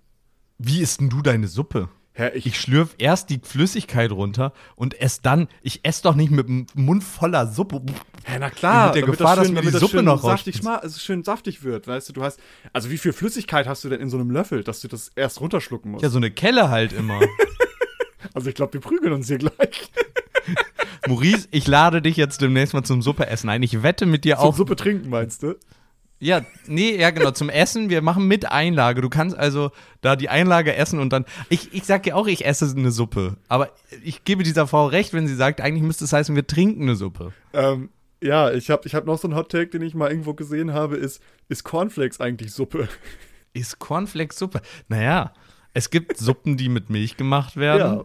[0.59, 1.89] Wie isst denn du deine Suppe?
[2.19, 6.31] Hä, ich, Ich schlürf erst die Flüssigkeit runter und esse dann, ich esse doch nicht
[6.31, 7.83] mit dem Mund voller Suppe.
[8.25, 10.57] Hä, na klar, Mit der damit Gefahr, das dass mir die Suppe schön noch saftig,
[10.57, 12.41] schma- also schön saftig wird, weißt du, du hast,
[12.73, 15.41] also wie viel Flüssigkeit hast du denn in so einem Löffel, dass du das erst
[15.43, 16.03] runterschlucken musst?
[16.03, 17.21] Ja, so eine Kelle halt immer.
[18.35, 19.91] Also ich glaube, wir prügeln uns hier gleich.
[21.09, 23.62] Maurice, ich lade dich jetzt demnächst mal zum Suppeessen ein.
[23.62, 24.57] Ich wette mit dir Zum auch.
[24.57, 25.55] Suppe trinken, meinst du?
[26.19, 27.91] Ja, nee, ja genau, zum Essen.
[27.91, 29.03] Wir machen mit Einlage.
[29.03, 31.27] Du kannst also da die Einlage essen und dann.
[31.51, 33.37] Ich, ich sag ja auch, ich esse eine Suppe.
[33.49, 33.71] Aber
[34.03, 36.97] ich gebe dieser Frau recht, wenn sie sagt, eigentlich müsste es heißen, wir trinken eine
[36.97, 37.33] Suppe.
[37.53, 37.91] Ähm,
[38.23, 40.73] ja, ich habe ich hab noch so einen Hot Take, den ich mal irgendwo gesehen
[40.73, 42.89] habe, ist, ist Cornflakes eigentlich Suppe?
[43.53, 44.61] Ist Cornflakes Suppe?
[44.89, 45.33] Naja,
[45.73, 47.99] es gibt Suppen, die mit Milch gemacht werden.
[47.99, 48.05] Ja.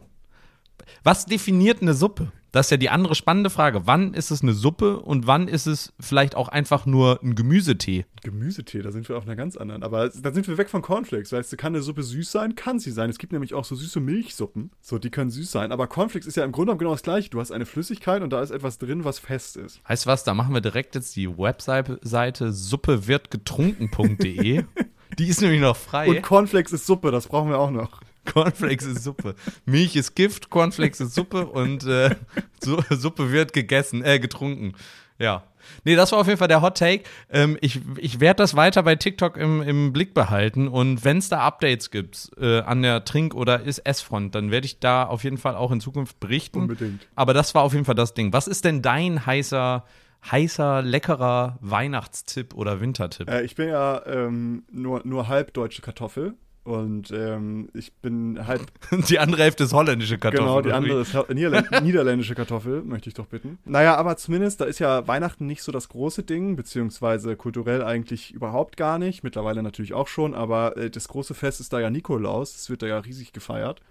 [1.03, 2.32] Was definiert eine Suppe?
[2.52, 3.88] Das ist ja die andere spannende Frage.
[3.88, 8.06] Wann ist es eine Suppe und wann ist es vielleicht auch einfach nur ein Gemüsetee?
[8.24, 9.84] Gemüsetee, da sind wir auf einer ganz anderen.
[9.84, 11.32] Aber da sind wir weg von Cornflakes.
[11.32, 12.56] Weißt du, kann eine Suppe süß sein?
[12.56, 13.10] Kann sie sein.
[13.10, 14.72] Es gibt nämlich auch so süße Milchsuppen.
[14.82, 15.72] So, die können süß sein.
[15.72, 17.30] Aber Cornflakes ist ja im Grunde genommen genau das gleiche.
[17.30, 19.80] Du hast eine Flüssigkeit und da ist etwas drin, was fest ist.
[19.88, 24.66] Heißt was, da machen wir direkt jetzt die Webseite suppewirdgetrunken.de.
[25.18, 26.10] die ist nämlich noch frei.
[26.10, 28.02] Und Cornflakes ist Suppe, das brauchen wir auch noch.
[28.26, 29.36] Cornflakes ist Suppe.
[29.65, 32.15] Milch ist Gift, Cornflakes ist Suppe und äh,
[32.61, 34.74] Su Suppe wird gegessen, äh, getrunken.
[35.19, 35.43] Ja.
[35.84, 37.03] Nee, das war auf jeden Fall der Hot Take.
[37.30, 41.30] Ähm, ich ich werde das weiter bei TikTok im, im Blick behalten und wenn es
[41.30, 45.38] da Updates gibt äh, an der Trink- oder Essfront, dann werde ich da auf jeden
[45.38, 46.61] Fall auch in Zukunft berichten.
[46.61, 47.07] Unbedingt.
[47.15, 48.34] Aber das war auf jeden Fall das Ding.
[48.34, 49.86] Was ist denn dein heißer,
[50.30, 53.30] heißer, leckerer Weihnachtstipp oder Wintertipp?
[53.30, 56.34] Äh, ich bin ja ähm, nur, nur halb deutsche Kartoffel.
[56.64, 58.62] Und ähm, ich bin halb.
[59.09, 60.45] Die andere Hälfte ist holländische Kartoffel.
[60.45, 63.57] Genau, die andere ist ha- Niederlä niederländische Kartoffel, möchte ich doch bitten.
[63.66, 68.32] Naja, aber zumindest, da ist ja Weihnachten nicht so das große Ding, beziehungsweise kulturell eigentlich
[68.32, 69.24] überhaupt gar nicht.
[69.24, 72.53] Mittlerweile natürlich auch schon, aber äh, das große Fest ist da ja Nikolaus.
[72.53, 73.82] Das wird da ja riesig gefeiert.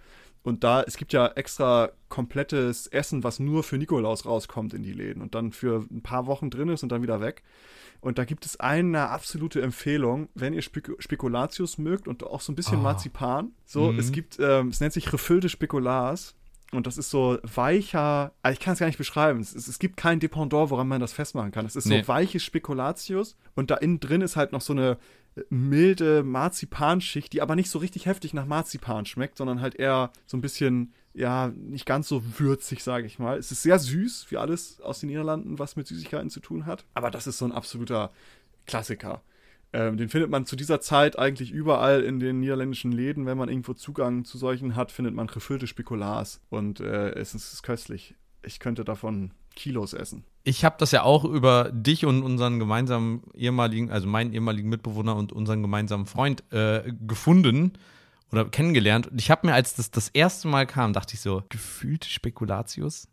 [0.43, 4.93] Und da, es gibt ja extra komplettes Essen, was nur für Nikolaus rauskommt in die
[4.95, 7.43] Läden und dann für ein paar Wochen drin ist und dann wieder weg.
[8.01, 12.53] Und da gibt es eine absolute Empfehlung, wenn ihr Spek Spekulatius mögt und auch so
[12.53, 12.83] ein bisschen Ah.
[12.83, 13.53] Marzipan.
[13.67, 13.99] So, Mhm.
[13.99, 16.35] es gibt, ähm, es nennt sich Refüllte Spekulars.
[16.73, 19.41] Und das ist so weicher, also ich kann es gar nicht beschreiben.
[19.41, 21.67] Es, es gibt kein Dependant, woran man das festmachen kann.
[21.67, 22.03] Es ist Nee.
[22.03, 24.97] so weiches Spekulatius und da innen drin ist halt noch so eine
[25.49, 30.37] milde Marzipanschicht, die aber nicht so richtig heftig nach Marzipan schmeckt, sondern halt eher so
[30.37, 33.39] ein bisschen, ja, nicht ganz so würzig, sage ich mal.
[33.39, 36.85] Es ist sehr süß, wie alles aus den Niederlanden, was mit Süßigkeiten zu tun hat.
[36.95, 38.11] Aber das ist so ein absoluter
[38.67, 39.23] Klassiker.
[39.73, 43.27] Ähm, den findet man zu dieser Zeit eigentlich überall in den niederländischen Läden.
[43.27, 46.41] Wenn man irgendwo Zugang zu solchen hat, findet man gefüllte Spekulars.
[46.51, 48.17] Und äh, es ist köstlich.
[48.43, 50.25] Ich könnte davon Kilos essen.
[50.43, 55.17] Ich habe das ja auch über dich und unseren gemeinsamen ehemaligen, also meinen ehemaligen Mitbewohner
[55.17, 57.75] und unseren gemeinsamen Freund äh, gefunden
[58.33, 59.09] oder kennengelernt.
[59.09, 63.09] Und ich habe mir, als das das erste Mal kam, dachte ich so, gefühlte Spekulatius.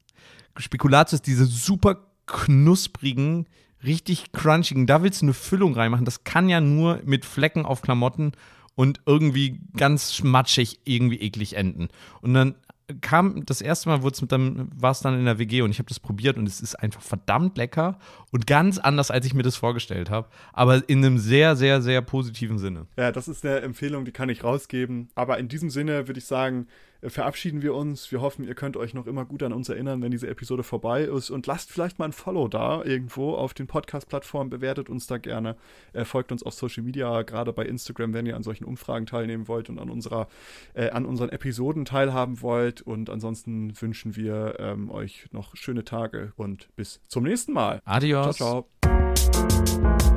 [0.57, 3.47] Spekulatius, diese super knusprigen,
[3.84, 6.05] richtig crunchigen, da willst du eine Füllung reinmachen.
[6.05, 8.32] Das kann ja nur mit Flecken auf Klamotten
[8.75, 11.89] und irgendwie ganz schmatschig, irgendwie eklig enden.
[12.21, 12.55] Und dann
[13.02, 15.90] kam das erste Mal, mit dann war es dann in der WG und ich habe
[15.90, 18.00] das probiert und es ist einfach verdammt lecker
[18.32, 22.02] und ganz anders, als ich mir das vorgestellt habe, aber in einem sehr, sehr, sehr
[22.02, 22.88] positiven Sinne.
[22.98, 25.10] Ja, das ist eine Empfehlung, die kann ich rausgeben.
[25.16, 26.68] Aber in diesem Sinne würde ich sagen,
[27.04, 28.12] verabschieden wir uns.
[28.12, 31.04] Wir hoffen, ihr könnt euch noch immer gut an uns erinnern, wenn diese Episode vorbei
[31.04, 31.30] ist.
[31.30, 34.50] Und lasst vielleicht mal ein Follow da irgendwo auf den Podcast-Plattformen.
[34.50, 35.56] Bewertet uns da gerne.
[35.93, 39.48] Äh, folgt uns auf Social Media, gerade bei Instagram, wenn ihr an solchen Umfragen teilnehmen
[39.48, 40.28] wollt und an, unserer,
[40.74, 42.82] äh, an unseren Episoden teilhaben wollt.
[42.82, 47.82] Und ansonsten wünschen wir ähm, euch noch schöne Tage und bis zum nächsten Mal.
[47.86, 48.38] Adios.
[48.38, 50.16] Ciao, ciao.